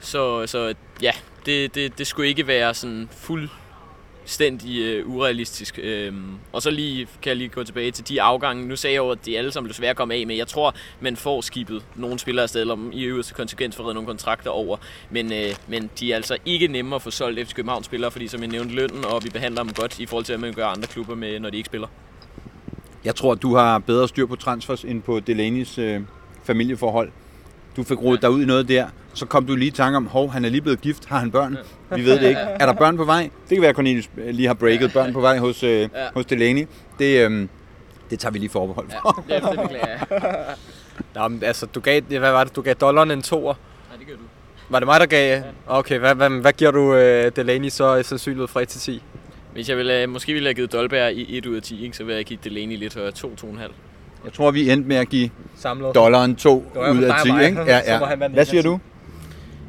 [0.00, 1.12] Så, så ja,
[1.46, 3.48] det, det, det skulle ikke være sådan fuld
[4.22, 5.78] fuldstændig øh, urealistisk.
[5.82, 8.68] Øhm, og så lige kan jeg lige gå tilbage til de afgange.
[8.68, 10.36] Nu sagde jeg jo, at de alle sammen blev svære at komme af med.
[10.36, 14.50] Jeg tror, man får skibet nogle spillere afsted, eller i øvrigt konsekvens for nogle kontrakter
[14.50, 14.76] over.
[15.10, 18.28] Men, øh, men de er altså ikke nemme at få solgt efter København spillere, fordi
[18.28, 20.66] som jeg nævnte lønnen, og vi behandler dem godt i forhold til, at man gør
[20.66, 21.88] andre klubber med, når de ikke spiller.
[23.04, 26.00] Jeg tror, du har bedre styr på transfers end på Delaney's øh,
[26.44, 27.12] familieforhold.
[27.76, 28.26] Du fik rodet ja.
[28.26, 30.48] dig ud i noget der, så kom du lige i tanke om, hov, han er
[30.48, 31.56] lige blevet gift, har han børn?
[31.90, 31.96] Ja.
[31.96, 32.40] Vi ved det ikke.
[32.40, 33.22] Er der børn på vej?
[33.22, 35.86] Det kan være, at Cornelius lige har breaket børn på vej hos, øh, ja.
[36.14, 36.66] hos Delaney.
[36.98, 37.48] Det, øh,
[38.10, 39.24] det tager vi lige forbehold for.
[39.28, 40.56] Ja, det, det beklager jeg.
[41.14, 43.54] Nå, men altså, du gav, hvad var det, du gav dollaren en toer?
[43.90, 44.22] Nej, det gør du.
[44.68, 45.38] Var det mig, der gav?
[45.38, 45.42] Ja.
[45.66, 49.02] Okay, hvad, hvad, hvad giver du uh, Delaney så sandsynlighed fra 1 til 10?
[49.52, 52.04] Hvis jeg ville, måske ville have givet Dolberg i 1 ud af 10, ikke, så
[52.04, 53.72] ville jeg give Delaney lidt højere, 2-2,5.
[54.24, 55.94] Jeg tror, vi endte med at give Samlet.
[55.94, 57.44] dollaren 2 ud af 10.
[57.44, 57.62] Ikke?
[57.62, 58.28] Ja, ja.
[58.28, 58.80] Hvad siger du?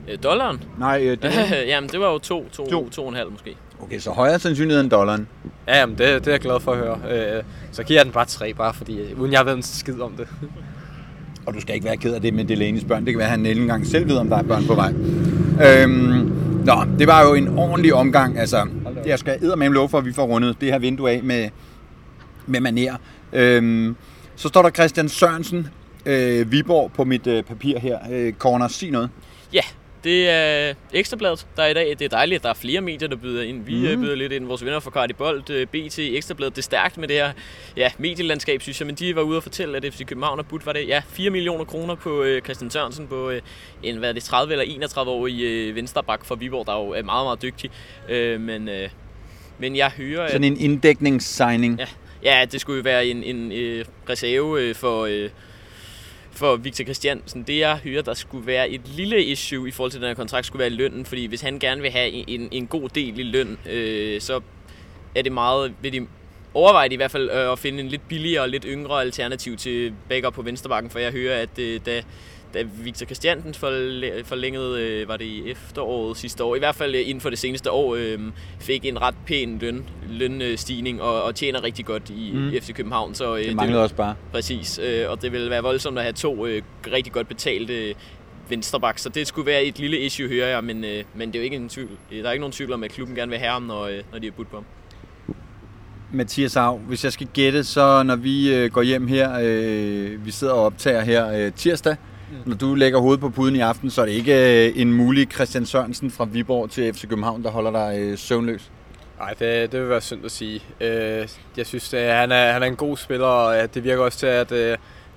[0.09, 0.63] Øh, dollaren?
[0.79, 1.55] Nej, øh, det var...
[1.71, 3.55] jamen det var jo 2, 2, 2, 2,5 måske.
[3.81, 5.27] Okay, så højere sandsynlighed end dollaren.
[5.67, 6.97] Ja, jamen det, det er jeg glad for at høre.
[7.37, 10.01] Øh, så giver jeg den bare 3, bare fordi, øh, uden jeg ved en skid
[10.01, 10.27] om det.
[11.45, 13.05] Og du skal ikke være ked af det med Delaney's børn.
[13.05, 14.93] Det kan være, at han ikke engang selv ved, om der er børn på vej.
[15.65, 16.31] Øhm,
[16.65, 18.39] nå, det var jo en ordentlig omgang.
[18.39, 18.67] Altså,
[19.05, 21.49] jeg skal med lov for, at vi får rundet det her vindue af med,
[22.45, 22.95] med maner.
[23.33, 23.95] Øhm,
[24.35, 25.67] så står der Christian Sørensen,
[26.05, 27.99] øh, Viborg, på mit øh, papir her.
[28.11, 29.09] Øh, Corner, sig noget.
[29.53, 29.61] Ja,
[30.03, 31.89] det er Ekstrabladet, der er i dag.
[31.89, 33.65] Det er dejligt, at der er flere medier, der byder ind.
[33.65, 34.01] Vi mm.
[34.01, 34.45] byder lidt ind.
[34.45, 36.55] Vores venner fra Cardi Bold, øh, BT, Ekstrabladet.
[36.55, 37.31] Det er stærkt med det her
[37.77, 38.85] ja, medielandskab, synes jeg.
[38.85, 41.29] Men de var ude og fortælle, at FC København har budt, var det ja, 4
[41.29, 43.41] millioner kroner på øh, Christian Sørensen på øh,
[43.83, 46.89] en hvad er det, 30 eller 31 år i øh, Vensterbak for Viborg, der jo
[46.89, 47.71] er meget, meget dygtig.
[48.09, 48.89] Øh, men, øh,
[49.59, 50.27] men jeg hører...
[50.27, 51.79] Sådan en inddækningssigning.
[51.79, 51.85] Ja,
[52.23, 55.05] ja, det skulle jo være en, en øh, reserve øh, for...
[55.05, 55.29] Øh,
[56.35, 57.43] for Victor Christiansen.
[57.43, 60.45] Det jeg hører, der skulle være et lille issue i forhold til den her kontrakt,
[60.45, 61.05] skulle være lønnen.
[61.05, 64.41] Fordi hvis han gerne vil have en, en god del i løn, øh, så
[65.15, 66.07] er det meget, vil de
[66.53, 69.93] overveje i hvert fald øh, at finde en lidt billigere og lidt yngre alternativ til
[70.09, 70.91] backup på venstrebakken.
[70.91, 72.03] For jeg hører, at øh, da
[72.53, 73.53] da Victor Christiansen
[74.23, 77.39] forlængede, øh, var det i efteråret sidste år, i hvert fald øh, inden for det
[77.39, 78.19] seneste år, øh,
[78.59, 82.51] fik en ret pæn løn, lønstigning og, og tjener rigtig godt i mm.
[82.61, 83.15] FC København.
[83.15, 84.15] Så, øh, det mangler det, også bare.
[84.31, 86.61] Præcis, øh, og det vil være voldsomt at have to øh,
[86.91, 87.95] rigtig godt betalte
[88.49, 91.39] venstreback, så det skulle være et lille issue, hører jeg, men, øh, men det er
[91.39, 91.89] jo ikke en tvivl.
[92.11, 94.19] Der er ikke nogen tvivl om, at klubben gerne vil have ham, når, øh, når
[94.19, 94.65] de er budt på ham.
[96.11, 100.31] Mathias Hav, hvis jeg skal gætte, så når vi øh, går hjem her, øh, vi
[100.31, 101.95] sidder og optager her øh, tirsdag.
[102.45, 105.27] Når du lægger hovedet på puden i aften, så er det ikke øh, en mulig
[105.31, 108.71] Christian Sørensen fra Viborg til FC København, der holder dig øh, søvnløs?
[109.19, 110.63] Nej, det, det vil være synd at sige.
[110.81, 114.17] Øh, jeg synes, at han er, han er en god spiller, og det virker også
[114.17, 114.51] til, at,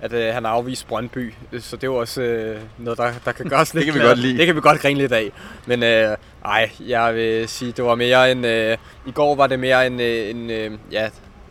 [0.01, 1.33] at han har afvist Brøndby.
[1.59, 3.85] Så det er jo også noget, der, der kan gøres lidt.
[3.85, 4.37] det kan vi godt lide.
[4.37, 5.31] Det kan vi godt grine lidt af.
[5.65, 8.45] Men øh, ej, jeg vil sige, det var mere en...
[8.45, 8.77] Øh,
[9.07, 11.09] I går var det mere en, en øh, ja,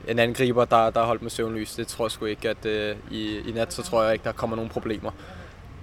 [0.08, 1.74] en angriber, der, der holdt med søvnlys.
[1.74, 4.32] Det tror jeg sgu ikke, at øh, i, i nat, så tror jeg ikke, der
[4.32, 5.10] kommer nogen problemer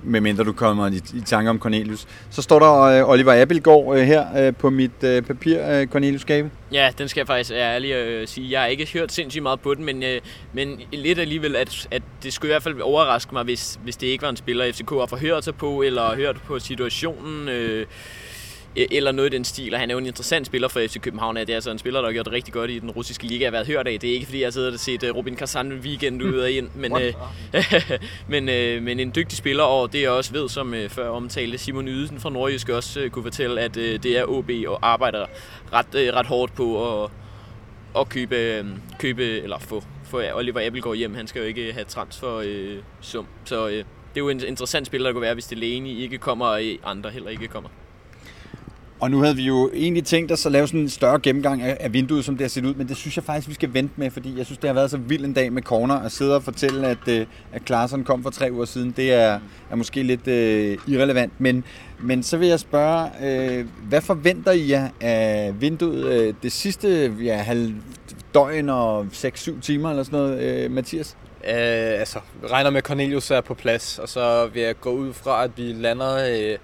[0.04, 2.08] medmindre du kommer i, i tanke om Cornelius.
[2.30, 6.26] Så står der øh, Oliver Abelgaard øh, her øh, på mit øh, papir, øh, Cornelius
[6.26, 6.52] Gabe.
[6.72, 8.52] Ja, den skal jeg faktisk ærligt øh, sige.
[8.52, 10.22] Jeg har ikke hørt sindssygt meget på den, men, øh,
[10.54, 14.08] men lidt alligevel, at, at det skulle i hvert fald overraske mig, hvis, hvis det
[14.08, 17.50] ikke var en spiller, FCK har forhørt sig på, eller hørt på situationen.
[17.50, 17.86] Øh,
[18.76, 21.36] eller noget i den stil, og han er jo en interessant spiller for FC København.
[21.36, 23.44] Det er altså en spiller, der har gjort det rigtig godt i den russiske liga.
[23.44, 24.00] Jeg har været hørt af.
[24.00, 26.52] Det er ikke, fordi jeg har siddet og set øh, Robin Kazan weekend ud og
[26.52, 27.14] ind, men, øh,
[28.28, 31.58] men, øh, men en dygtig spiller, og det jeg også ved, som øh, før omtalte
[31.58, 35.26] Simon Ydelsen fra Nordjysk også øh, kunne fortælle, at øh, det er OB og arbejder
[35.74, 37.12] ret, øh, ret hårdt på at,
[38.00, 38.66] at købe, øh,
[39.00, 41.16] købe, eller få, få Oliver Appelgaard hjem.
[41.16, 43.28] Han skal jo ikke have transfer øh, sum.
[43.46, 43.84] Så øh, det
[44.16, 47.10] er jo en interessant spiller, der kunne være, hvis det Delaney ikke kommer, og andre
[47.10, 47.70] heller ikke kommer.
[49.04, 51.78] Og nu havde vi jo egentlig tænkt os at lave sådan en større gennemgang af,
[51.80, 53.94] af vinduet, som det har set ud, men det synes jeg faktisk, vi skal vente
[53.98, 56.36] med, fordi jeg synes, det har været så vild en dag med corner at sidde
[56.36, 58.94] og fortælle, at, øh, at Klaarsson kom for tre uger siden.
[58.98, 59.40] Det er,
[59.72, 61.64] er måske lidt øh, irrelevant, men,
[62.00, 67.16] men så vil jeg spørge, øh, hvad forventer I jer af vinduet øh, det sidste
[67.24, 67.74] ja, halv
[68.34, 71.18] døgn og 6-7 timer eller sådan noget, øh, Mathias?
[71.44, 75.14] Øh, altså, regner med, at Cornelius er på plads, og så vil jeg gå ud
[75.14, 76.58] fra, at vi lander øh,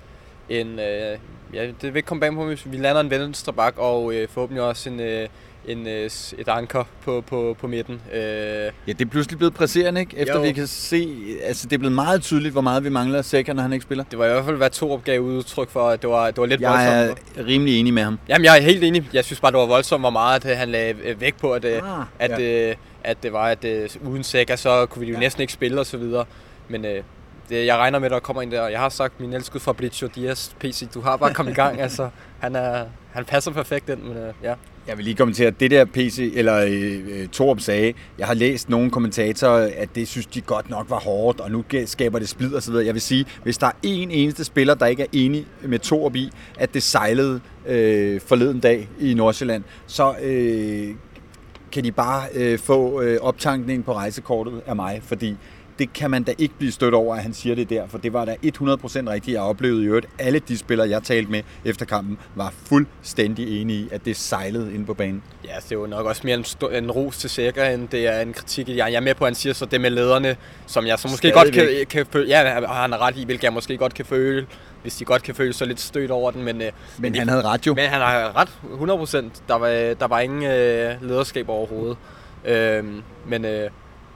[0.50, 0.80] en...
[0.80, 1.18] Øh,
[1.54, 4.28] ja, det vil ikke komme bag på, hvis vi lander en venstre bak, og øh,
[4.30, 5.28] forhåbentlig også en, øh,
[5.68, 6.06] en, øh,
[6.38, 8.02] et anker på, på, på midten.
[8.14, 10.18] Øh, Ja, det er pludselig blevet presserende, ikke?
[10.18, 10.42] Efter Jo.
[10.42, 11.10] vi kan se,
[11.44, 14.04] altså det er blevet meget tydeligt, hvor meget vi mangler Sækker, når han ikke spiller.
[14.12, 16.46] det var i hvert fald, hvad to opgave udtryk for, at det var, det var
[16.46, 16.70] lidt Jeg
[17.08, 17.38] voldsomt.
[17.38, 18.20] er rimelig enig med ham.
[18.30, 19.10] Jamen, jeg er helt enig.
[19.14, 21.66] Jeg synes bare, det var voldsomt, hvor meget at han lagde øh, vægt på, at,
[21.66, 22.70] ah, Ah, at, ja.
[22.70, 25.20] øh, at det var, at øh, uden Sækker, så kunne vi jo Ja.
[25.20, 26.26] næsten ikke spille og så videre.
[26.70, 27.04] Men øh,
[27.50, 28.68] det, jeg regner med, at der kommer en der.
[28.68, 31.82] Jeg har sagt min elskede Fabrizio Diaz, PC, du har bare kommet i gang.
[31.86, 32.10] altså,
[32.40, 34.54] han, er, han passer perfekt ind, men øh, ja.
[34.88, 38.34] Jeg vil lige kommentere, at det der PC, eller øh, øh, Torp sagde, jeg har
[38.34, 42.30] læst nogle kommentatorer, at det synes de godt nok var hårdt, og nu skaber det
[42.30, 42.86] splid og så videre.
[42.86, 46.16] Jeg vil sige, hvis der er en eneste spiller, der ikke er enig med Torp
[46.16, 50.96] i, at det sejlede øh, forleden dag i Nordsjælland, så øh,
[51.72, 55.38] kan de bare øh, få øh, optankning på rejsekortet af mig, fordi
[55.80, 58.14] det kan man da ikke blive stødt over, at han siger det der, for det
[58.14, 59.28] var da 100% rigtigt.
[59.36, 63.80] Jeg oplevede i øvrigt, alle de spillere, jeg talte med efter kampen, var fuldstændig enige
[63.80, 65.24] i, at det sejlede inde på banen.
[65.46, 68.08] Ja, det er jo nok også mere en, sto- en ros til Sækker, end det
[68.08, 68.70] er en kritik.
[68.70, 70.36] Jeg, er med på, at han siger så det med lederne,
[70.68, 71.86] som jeg så måske godt kan, Stadigvæk.
[71.88, 72.28] kan føle.
[72.28, 74.46] Ja, han har ret i, hvilket jeg måske godt kan føle,
[74.82, 76.44] hvis de godt kan føle sig lidt stødt over den.
[76.44, 77.74] Men, øh, Men de- han havde ret jo.
[77.74, 79.42] Men han har ret 100%.
[79.48, 79.68] Der var,
[80.00, 81.98] der var ingen øh, lederskab overhovedet.
[82.46, 83.70] Øhm, men, øh,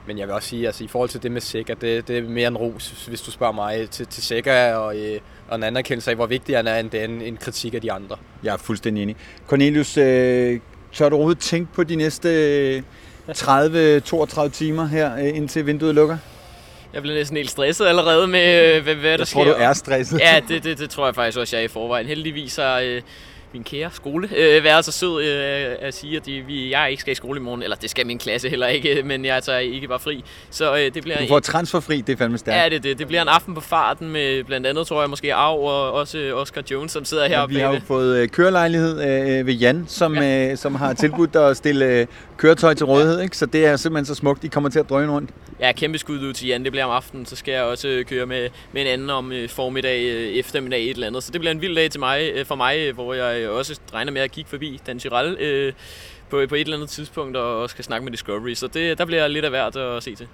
[0.07, 2.21] men jeg vil også sige, altså i forhold til det med Sækker, det, det er
[2.21, 6.09] mere en ros, hvis du spørger mig, til, til Sækker og, øh, og en anerkendelse
[6.11, 8.15] af, hvor vigtig han er, end det er en, en kritik af de andre.
[8.43, 9.15] Jeg er fuldstændig enig.
[9.47, 10.59] Cornelius, øh,
[10.93, 12.81] tør du overhovedet tænke på de næste øh,
[13.29, 16.17] 30-32 timer her, øh, indtil vinduet lukker?
[16.93, 19.43] Jeg bliver næsten helt stresset allerede med, øh, hvad, hvad der Jeg sker.
[19.43, 20.19] tror, du er stresset.
[20.19, 22.07] Ja, det, det, det tror jeg faktisk også, jeg er i forvejen.
[22.07, 23.01] Heldigvis er øh,
[23.53, 27.01] min kære skole øh, været så sød øh, at sige, at de, vi, jeg ikke
[27.01, 27.63] skal i skole i morgen.
[27.63, 30.23] Eller det skal min klasse heller ikke, men jeg tager ikke bare fri.
[30.49, 32.63] Så øh, det bliver Du får transferfri, det er fandme stærkt.
[32.63, 35.33] Ja, det, det, det bliver en aften på farten med blandt andet, tror jeg, måske
[35.33, 38.27] Arv og også øh, Oscar Jones, som sidder her Ja, vi har jo fået øh,
[38.27, 40.51] kørelejlighed øh, ved Jan, som, ja.
[40.51, 43.21] øh, som har tilbudt dig at stille øh, køretøj til rådighed.
[43.21, 43.37] Ikke?
[43.37, 45.29] Så det er simpelthen så smukt, I kommer til at drøne rundt.
[45.59, 46.63] Ja, kæmpe skud ud til Jan.
[46.63, 49.31] Det bliver om aftenen, så skal jeg også øh, køre med, med en anden om
[49.31, 51.23] øh, formiddag, øh, eftermiddag, et eller andet.
[51.23, 54.21] Så det bliver en vild dag til mig, for mig, hvor jeg også regner med
[54.21, 55.73] at kigge forbi Dan Tyrell øh,
[56.29, 58.53] på, på et eller andet tidspunkt og også skal snakke med Discovery.
[58.53, 60.27] Så det, der bliver lidt af værd at se til.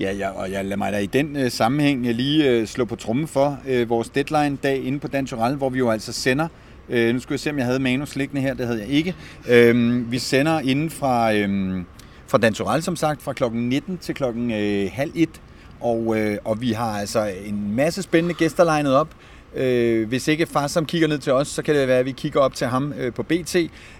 [0.00, 2.96] Ja, ja, og jeg lader mig da i den øh, sammenhæng lige øh, slå på
[2.96, 6.48] trummen for øh, vores deadline-dag inde på Dan Tyrell, hvor vi jo altså sender
[6.88, 8.54] Øh, nu skulle jeg se, om jeg havde manus liggende her.
[8.54, 9.14] Det havde jeg ikke.
[9.48, 11.80] Øh, vi sender inden fra, øh,
[12.26, 15.40] fra Dan som sagt, fra klokken 19 til klokken øh, halv et.
[15.80, 19.08] Og, øh, og vi har altså en masse spændende gæster legnet op.
[19.54, 22.12] Øh, hvis ikke far som kigger ned til os, så kan det være, at vi
[22.12, 23.56] kigger op til ham øh, på BT.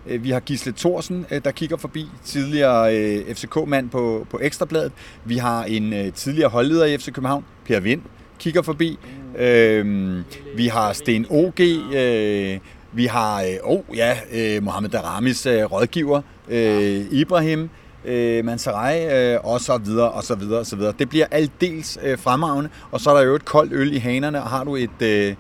[0.07, 4.93] Øh, vi har Gisle Thorsen, øh, der kigger forbi, tidligere øh, FCK-mand på, på Ekstrabladet.
[5.25, 8.03] Vi har en øh, tidligere holdleder i FC København, Per Vind,
[8.43, 8.99] kigger forbi.
[9.39, 10.19] Øh,
[10.57, 11.61] vi har Sten OG,
[11.95, 12.59] øh,
[12.93, 17.71] vi har, øh, oh, ja, øh, Mohammed Daramis øh, rådgiver, øh, Ibrahim,
[18.05, 20.93] øh, Mansarai, øh, og så videre, og så videre, og så videre.
[20.99, 24.43] Det bliver aldeles øh, fremragende, og så er der jo et koldt øl i hanerne,
[24.43, 25.35] og har du et, øh,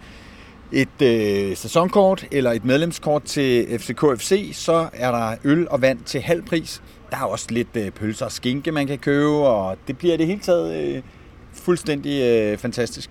[0.72, 5.98] et øh, sæsonkort eller et medlemskort til FCK FC, så er der øl og vand
[6.04, 6.82] til halv pris.
[7.10, 10.26] Der er også lidt øh, pølser og skinke, man kan købe, og det bliver det
[10.26, 11.02] hele taget øh,
[11.62, 13.11] fuldstændig øh, fantastisk.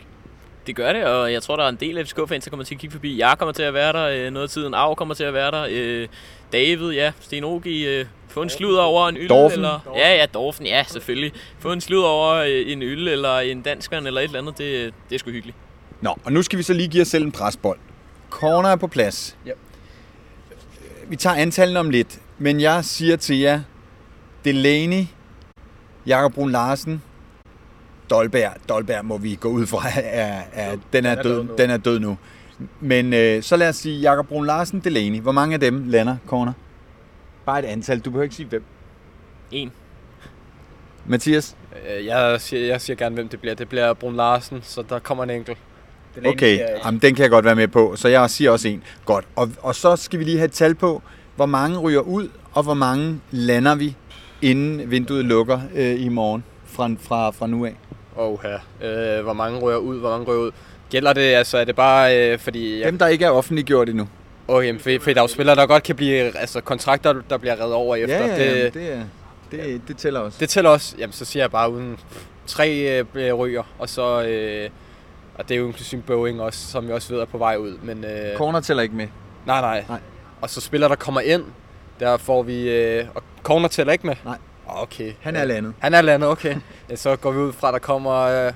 [0.67, 2.81] Det gør det, og jeg tror, der er en del FCK-fans, der kommer til at
[2.81, 3.19] kigge forbi.
[3.19, 4.73] Jeg kommer til at være der øh, noget af tiden.
[4.73, 5.67] Arv kommer til at være der.
[5.71, 6.07] Øh,
[6.53, 7.11] David, ja.
[7.19, 9.29] Sten Ogi, øh, få en slud over en øl.
[9.29, 9.59] Dorfen.
[9.59, 11.31] Eller, ja, ja, Dorfen, ja, selvfølgelig.
[11.59, 14.57] Få en slud over øh, en øl, eller en danskvand, eller et eller andet.
[14.57, 15.57] Det, det er sgu hyggeligt.
[16.01, 17.79] Nå, og nu skal vi så lige give os selv en presbold.
[18.29, 19.37] Corner er på plads.
[19.45, 19.51] Ja.
[21.07, 23.61] Vi tager antallene om lidt, men jeg siger til jer,
[24.45, 25.03] Delaney,
[26.05, 27.01] Jakob Brun Larsen,
[28.11, 28.51] Dolberg.
[28.69, 32.17] Dolberg må vi gå ud fra, er, er, den, er død, den er død nu.
[32.79, 35.19] Men øh, så lad os sige Jakob Brun Larsen, Delaney.
[35.19, 36.53] Hvor mange af dem lander corner?
[37.45, 37.99] Bare et antal.
[37.99, 38.63] Du behøver ikke sige hvem.
[39.51, 39.71] En.
[41.05, 41.55] Mathias?
[41.97, 43.55] Øh, Jeg siger, jeg siger gerne, hvem det bliver.
[43.55, 45.57] Det bliver Brun Larsen, så der kommer en enkelt.
[46.25, 47.93] Okay, jamen, den kan jeg godt være med på.
[47.95, 48.83] Så jeg siger også en.
[49.05, 49.25] Godt.
[49.35, 51.01] Og, og så skal vi lige have et tal på,
[51.35, 53.95] hvor mange ryger ud, og hvor mange lander vi,
[54.41, 57.75] inden vinduet lukker øh, i morgen fra, fra, fra nu af.
[58.15, 58.59] Og her.
[59.17, 60.51] Øh, hvor mange rører ud, hvor mange rører ud.
[60.89, 62.79] Gælder det, altså er det bare øh, fordi...
[62.79, 64.07] Jeg, Dem, der ikke er offentliggjort endnu.
[64.47, 67.53] Okay, for, for der er jo spillere, der godt kan blive altså, kontrakter, der bliver
[67.53, 68.17] reddet over efter.
[68.17, 69.03] Ja, ja, ja, det, det, er-
[69.51, 70.37] det, det tæller også.
[70.39, 71.97] det tæller også, jamen så siger jeg bare uden
[72.47, 74.69] tre øh, ryger, og så, øh,
[75.35, 77.77] og det er jo inklusive Boeing også, som jeg også ved er på vej ud.
[77.83, 79.07] Men, øh, Corner tæller ikke med.
[79.45, 79.99] nej, nej, Nej.
[80.41, 81.43] Og så spillere, der kommer ind,
[81.99, 84.15] der får vi, øh, og Corner tæller ikke med?
[84.25, 84.37] Nej.
[84.71, 85.13] Okay.
[85.21, 85.73] Han er landet.
[85.79, 86.55] Han er landet, okay.
[86.95, 88.53] så går vi ud fra, at der kommer, øh,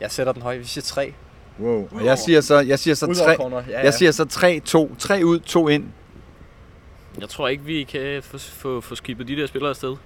[0.00, 1.14] jeg sætter den højt, vi siger tre.
[1.60, 1.88] Wow.
[1.92, 3.84] Og jeg siger så, jeg siger så tre, ja, ja.
[3.84, 5.84] jeg siger så 3, 2, 3 ud, 2 ind.
[7.20, 9.96] Jeg tror ikke, vi kan få, få, få skibet de der spillere afsted.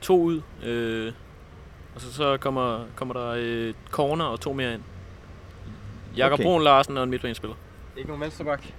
[0.00, 0.40] To ud.
[0.64, 1.12] Øh,
[1.94, 4.82] og så, så kommer, kommer der øh, corner og to mere ind.
[6.16, 6.44] Jakob okay.
[6.44, 7.56] Brun Larsen og en midtbanespiller.
[7.96, 8.74] Ikke nogen venstreback.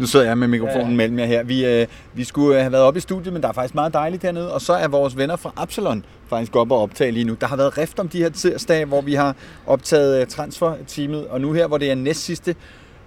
[0.00, 0.96] Nu sidder jeg med mikrofonen Ja.
[0.96, 1.42] mellem jer her.
[1.42, 3.92] Vi, øh, vi skulle øh, have været oppe i studiet, men der er faktisk meget
[3.94, 4.52] dejligt hernede.
[4.54, 7.36] Og så er vores venner fra Absalon faktisk oppe og optage lige nu.
[7.40, 9.36] Der har været rift om de her tirsdage, hvor vi har
[9.66, 11.26] optaget øh, transferteamet.
[11.26, 12.54] Og nu her, hvor det er næst sidste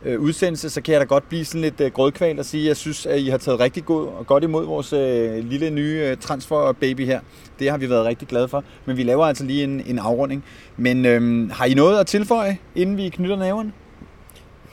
[0.05, 2.67] øh, udsendelse, så kan jeg da godt blive sådan lidt øh, grødkval og sige, at
[2.67, 6.01] jeg synes, at I har taget rigtig god og godt imod vores øh, lille nye
[6.03, 7.19] øh, transfer-baby her.
[7.59, 8.63] Det har vi været rigtig glade for.
[8.85, 10.43] Men vi laver altså lige en, en afrunding.
[10.77, 13.71] Men øh, har I noget at tilføje, inden vi knytter næverne?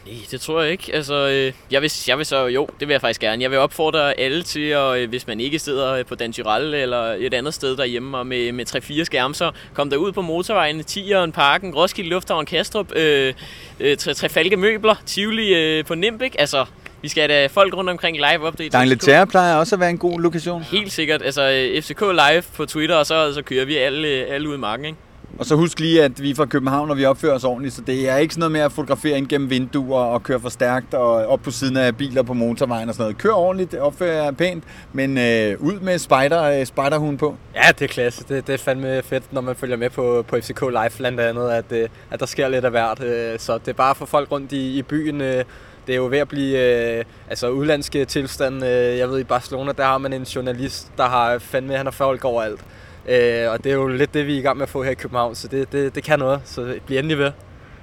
[0.07, 0.95] Nej, det tror jeg ikke.
[0.95, 3.43] Altså, øh, jeg, vil, jeg vil så, jo, det vil jeg faktisk gerne.
[3.43, 6.75] Jeg vil opfordre alle til, at, øh, hvis man ikke sidder øh, på Dan Tyrell
[6.75, 8.67] eller et andet sted derhjemme og med, med
[9.01, 13.35] 3-4 skærme, så kom der ud på motorvejen, Tieren, Parken, Roskilde Lufthavn, Kastrup, øh,
[13.81, 16.37] øh, tre, Trefalke Møbler, Tivoli øh, på Nimbik.
[16.39, 16.65] Altså,
[17.03, 18.79] vi skal have folk rundt omkring live update.
[18.79, 20.63] D'Angleterre plejer også at være en god lokation.
[20.63, 21.23] Helt sikkert.
[21.23, 24.59] Altså, øh, FCK live på Twitter, og så, så kører vi alle, alle ud i
[24.59, 24.99] marken, ikke?
[25.39, 27.83] Og så husk lige, at vi er fra København, og vi opfører os ordentligt, så
[27.87, 30.95] det er ikke sådan noget med at fotografere ind gennem vinduer og køre for stærkt
[30.95, 33.19] og op på siden af biler på motorvejen og sådan noget.
[33.19, 37.37] Kør ordentligt, opfør jer pænt, men øh, ud med spider, øh, spiderhuen på.
[37.55, 38.25] Ja, det er klasse.
[38.29, 41.51] Det, det er fandme fedt, når man følger med på, på FCK Live blandt andet,
[41.51, 43.03] at, øh, at der sker lidt af hvert.
[43.05, 45.21] Øh, Så det er bare for folk rundt i, i byen.
[45.21, 45.45] øh,
[45.87, 46.59] Det er jo ved at blive
[46.99, 48.65] øh, altså udlandske tilstand.
[48.65, 51.91] Øh, Jeg ved, i Barcelona, der har man en journalist, der har fandme, han har
[51.91, 52.61] folk overalt.
[53.09, 54.91] Øh, Og det er jo lidt det, vi er i gang med at få her
[54.91, 56.41] i København, så det, det, det kan noget.
[56.45, 57.33] Så bliv endelig ved.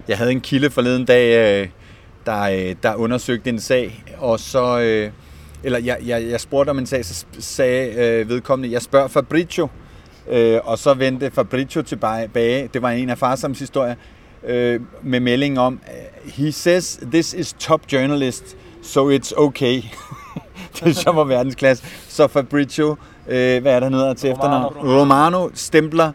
[0.08, 1.70] Jeg havde en kilde forleden dag, øh,
[2.26, 4.80] der, øh, der undersøgte en sag, og så...
[4.80, 5.12] Øh,
[5.64, 9.68] eller jeg, jeg, jeg spurgte om en sag, så sagde øh, vedkommende, jeg spørger Fabrizio,
[10.30, 13.96] øh, og så vendte Fabrizio tilbage, det var en af Farsams historier,
[14.48, 19.82] øh, med melding om, øh, he says this is top journalist, so it's okay.
[20.80, 21.86] det er som var verdensklasse.
[22.08, 22.96] Så Fabrizio,
[23.30, 24.74] øh, hvad er der noget til efternavn?
[24.76, 25.00] Romano.
[25.02, 26.12] Romano stempler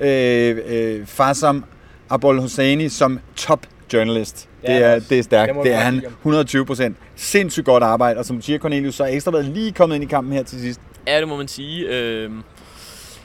[0.00, 1.64] øh, øh, Farsam
[2.10, 4.48] Abol Hosseini som top journalist.
[4.62, 5.06] Det Ja, er, også.
[5.10, 5.54] det er stærkt.
[5.54, 6.12] Det Det er han give ham.
[6.12, 6.96] 120 procent.
[7.16, 8.18] Sindssygt godt arbejde.
[8.18, 10.60] Og som du siger, Cornelius, så er Ekstrabladet lige kommet ind i kampen her til
[10.60, 10.80] sidst.
[11.06, 11.86] Ja, det må man sige.
[11.88, 12.30] Øh,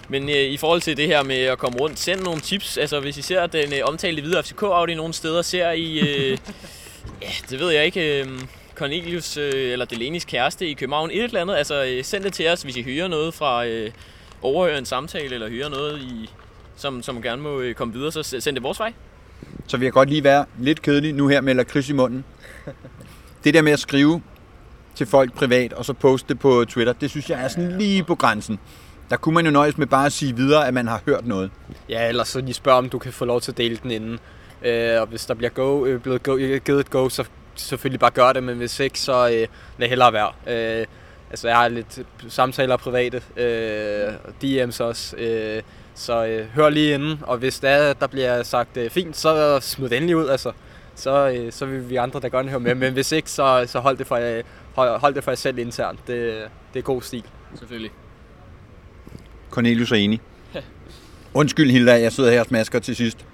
[0.10, 2.78] men øh, i forhold til det her med at komme rundt, send nogle tips.
[2.78, 6.00] Altså, hvis I ser den øh, omtalte videre FCK Audi nogle steder, ser I...
[6.00, 6.32] Øh,
[7.22, 8.22] ja, det ved jeg ikke...
[8.22, 8.28] Øh,
[8.76, 11.56] Cornelius øh, eller Delenis kæreste i København, et eller andet.
[11.56, 13.66] Altså, øh, send det til os, hvis I hører noget fra...
[13.66, 13.92] Øh,
[14.42, 16.30] overhører en samtale, eller hører noget, i,
[16.76, 18.94] som, som gerne må øh, komme videre, så send det vores vej.
[19.68, 22.26] Så vil jeg godt lige være lidt kedelig nu her med lakrids i munden.
[23.44, 24.22] Det der med at skrive
[24.96, 28.04] til folk privat, og så poste det på Twitter, det synes jeg er sådan lige
[28.04, 28.60] på grænsen.
[29.10, 31.52] Der kunne man jo nøjes med bare at sige videre, at man har hørt noget.
[31.90, 34.20] Ja, ellers så lige spørg, om du kan få lov til at dele den inden.
[34.66, 36.36] Øh, og hvis der bliver go, øh, blevet go,
[36.66, 37.24] givet et go, så
[37.56, 40.32] selvfølgelig bare gør det, men hvis ikke, så øh, lad hellere være.
[40.48, 40.86] Øh,
[41.30, 45.62] altså, jeg har lidt samtaler private, øh, og DM's også, øh,
[45.96, 49.60] så øh, hør lige inden, og hvis der, er, der bliver sagt øh, fint, så
[49.62, 50.52] smid det endelig ud, altså.
[50.96, 53.80] Så, øh, så vil vi andre da gerne høre med, men hvis ikke, så, så
[53.80, 54.44] hold, det for, øh,
[54.76, 56.08] hold, hold det for jer selv internt.
[56.08, 57.24] Det, det er god stil.
[57.56, 57.92] Selvfølgelig.
[59.50, 60.22] Cornelius er enig.
[61.34, 63.26] Undskyld Hilda, jeg sidder her og smasker til sidst.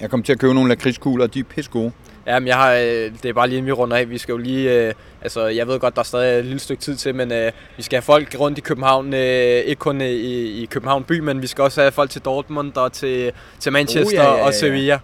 [0.00, 1.92] Jeg kom til at købe nogle lakridskugler, de er pisse gode.
[2.28, 4.10] Ja, men jeg har, øh, det er bare lige vi runder af.
[4.10, 6.82] Vi skal jo lige, øh, altså jeg ved godt, der er stadig et lille stykke
[6.82, 10.62] tid til, men øh, vi skal have folk rundt i København, øh, ikke kun i,
[10.62, 14.08] i København by, men vi skal også have folk til Dortmund og til, til Manchester
[14.08, 14.54] Oh, ja, ja, ja, og.
[14.54, 14.98] Sevilla.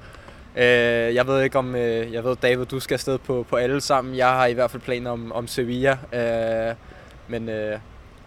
[0.56, 3.80] Øh, jeg ved ikke om, øh, jeg ved David, du skal afsted på, på alle
[3.80, 4.16] sammen.
[4.16, 6.74] Jeg har i hvert fald planer om, om Sevilla, øh,
[7.28, 7.78] men øh,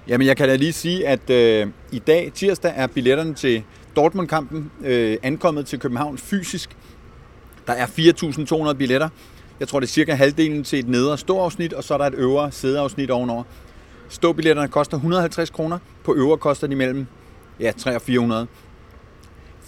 [0.08, 3.64] Jamen, jeg kan da lige sige, at øh, i dag, tirsdag, er billetterne til
[3.96, 6.70] Dortmund-kampen øh, ankommet til København fysisk.
[7.68, 7.86] Der er
[8.68, 9.10] 4.200 billetter.
[9.60, 12.14] Jeg tror, det er cirka halvdelen til et nedre ståafsnit, og så er der et
[12.14, 13.44] øvre sædeafsnit ovenover.
[14.10, 15.80] Ståbilletterne koster 150 kroner.
[16.04, 17.08] På øvre koster de mellem
[17.60, 18.48] ja, 300 og 400.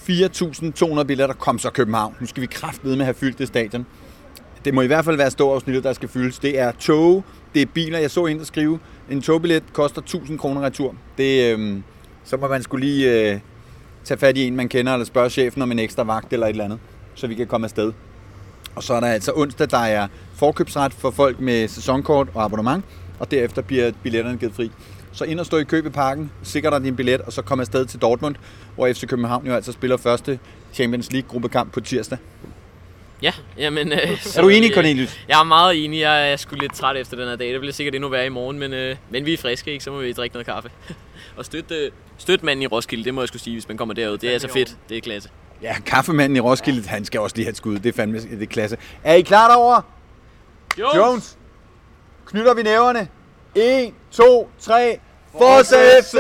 [0.09, 2.15] 4.200 billetter kom så København.
[2.19, 3.85] Nu skal vi kraftedeme med at have fyldt det stadion.
[4.65, 6.39] Det må i hvert fald være ståafsnittet, der skal fyldes.
[6.39, 7.99] Det er tog, det er biler.
[7.99, 8.79] Jeg så en, der skrive,
[9.09, 10.95] en togbillet koster 1000 kroner retur.
[11.17, 11.77] Det, øh,
[12.23, 13.39] så må man skulle lige øh,
[14.03, 16.51] tage fat i en, man kender, eller spørge chefen om en ekstra vagt eller et
[16.51, 16.79] eller andet,
[17.15, 17.93] så vi kan komme afsted.
[18.75, 22.85] Og så er der altså onsdag, der er forkøbsret for folk med sæsonkort og abonnement,
[23.19, 24.71] og derefter bliver billetterne givet fri.
[25.11, 27.59] Så ind og stå i køb i parken, sikre dig din billet, og så kom
[27.59, 28.35] afsted til Dortmund,
[28.75, 30.39] hvor FC København jo altså spiller første
[30.73, 32.17] Champions League gruppekamp på tirsdag.
[33.21, 33.91] Ja, jamen...
[33.91, 33.97] Øh,
[34.35, 35.19] er du enig, Cornelius?
[35.27, 35.99] Jeg er meget enig.
[35.99, 37.51] Jeg er sgu lidt træt efter den her dag.
[37.53, 39.83] Det bliver sikkert endnu værre i morgen, men, øh, men vi er friske, ikke?
[39.83, 40.69] Så må vi drikke noget kaffe.
[41.37, 43.93] og støtte, øh, støtte manden i Roskilde, det må jeg skulle sige, hvis man kommer
[43.93, 44.17] derud.
[44.17, 44.77] Det er så fedt.
[44.89, 45.29] Det er klasse.
[45.61, 47.79] Ja, kaffemanden i Roskilde, han skal også lige have et skud.
[47.79, 48.77] Det er fandme det er klasse.
[49.03, 49.81] Er I klar derovre?
[50.79, 50.95] Jones!
[50.95, 51.37] Jones!
[52.25, 53.07] Knytter vi næverne?
[53.55, 54.99] 1, 2, 3.
[55.31, 56.15] Forza FC!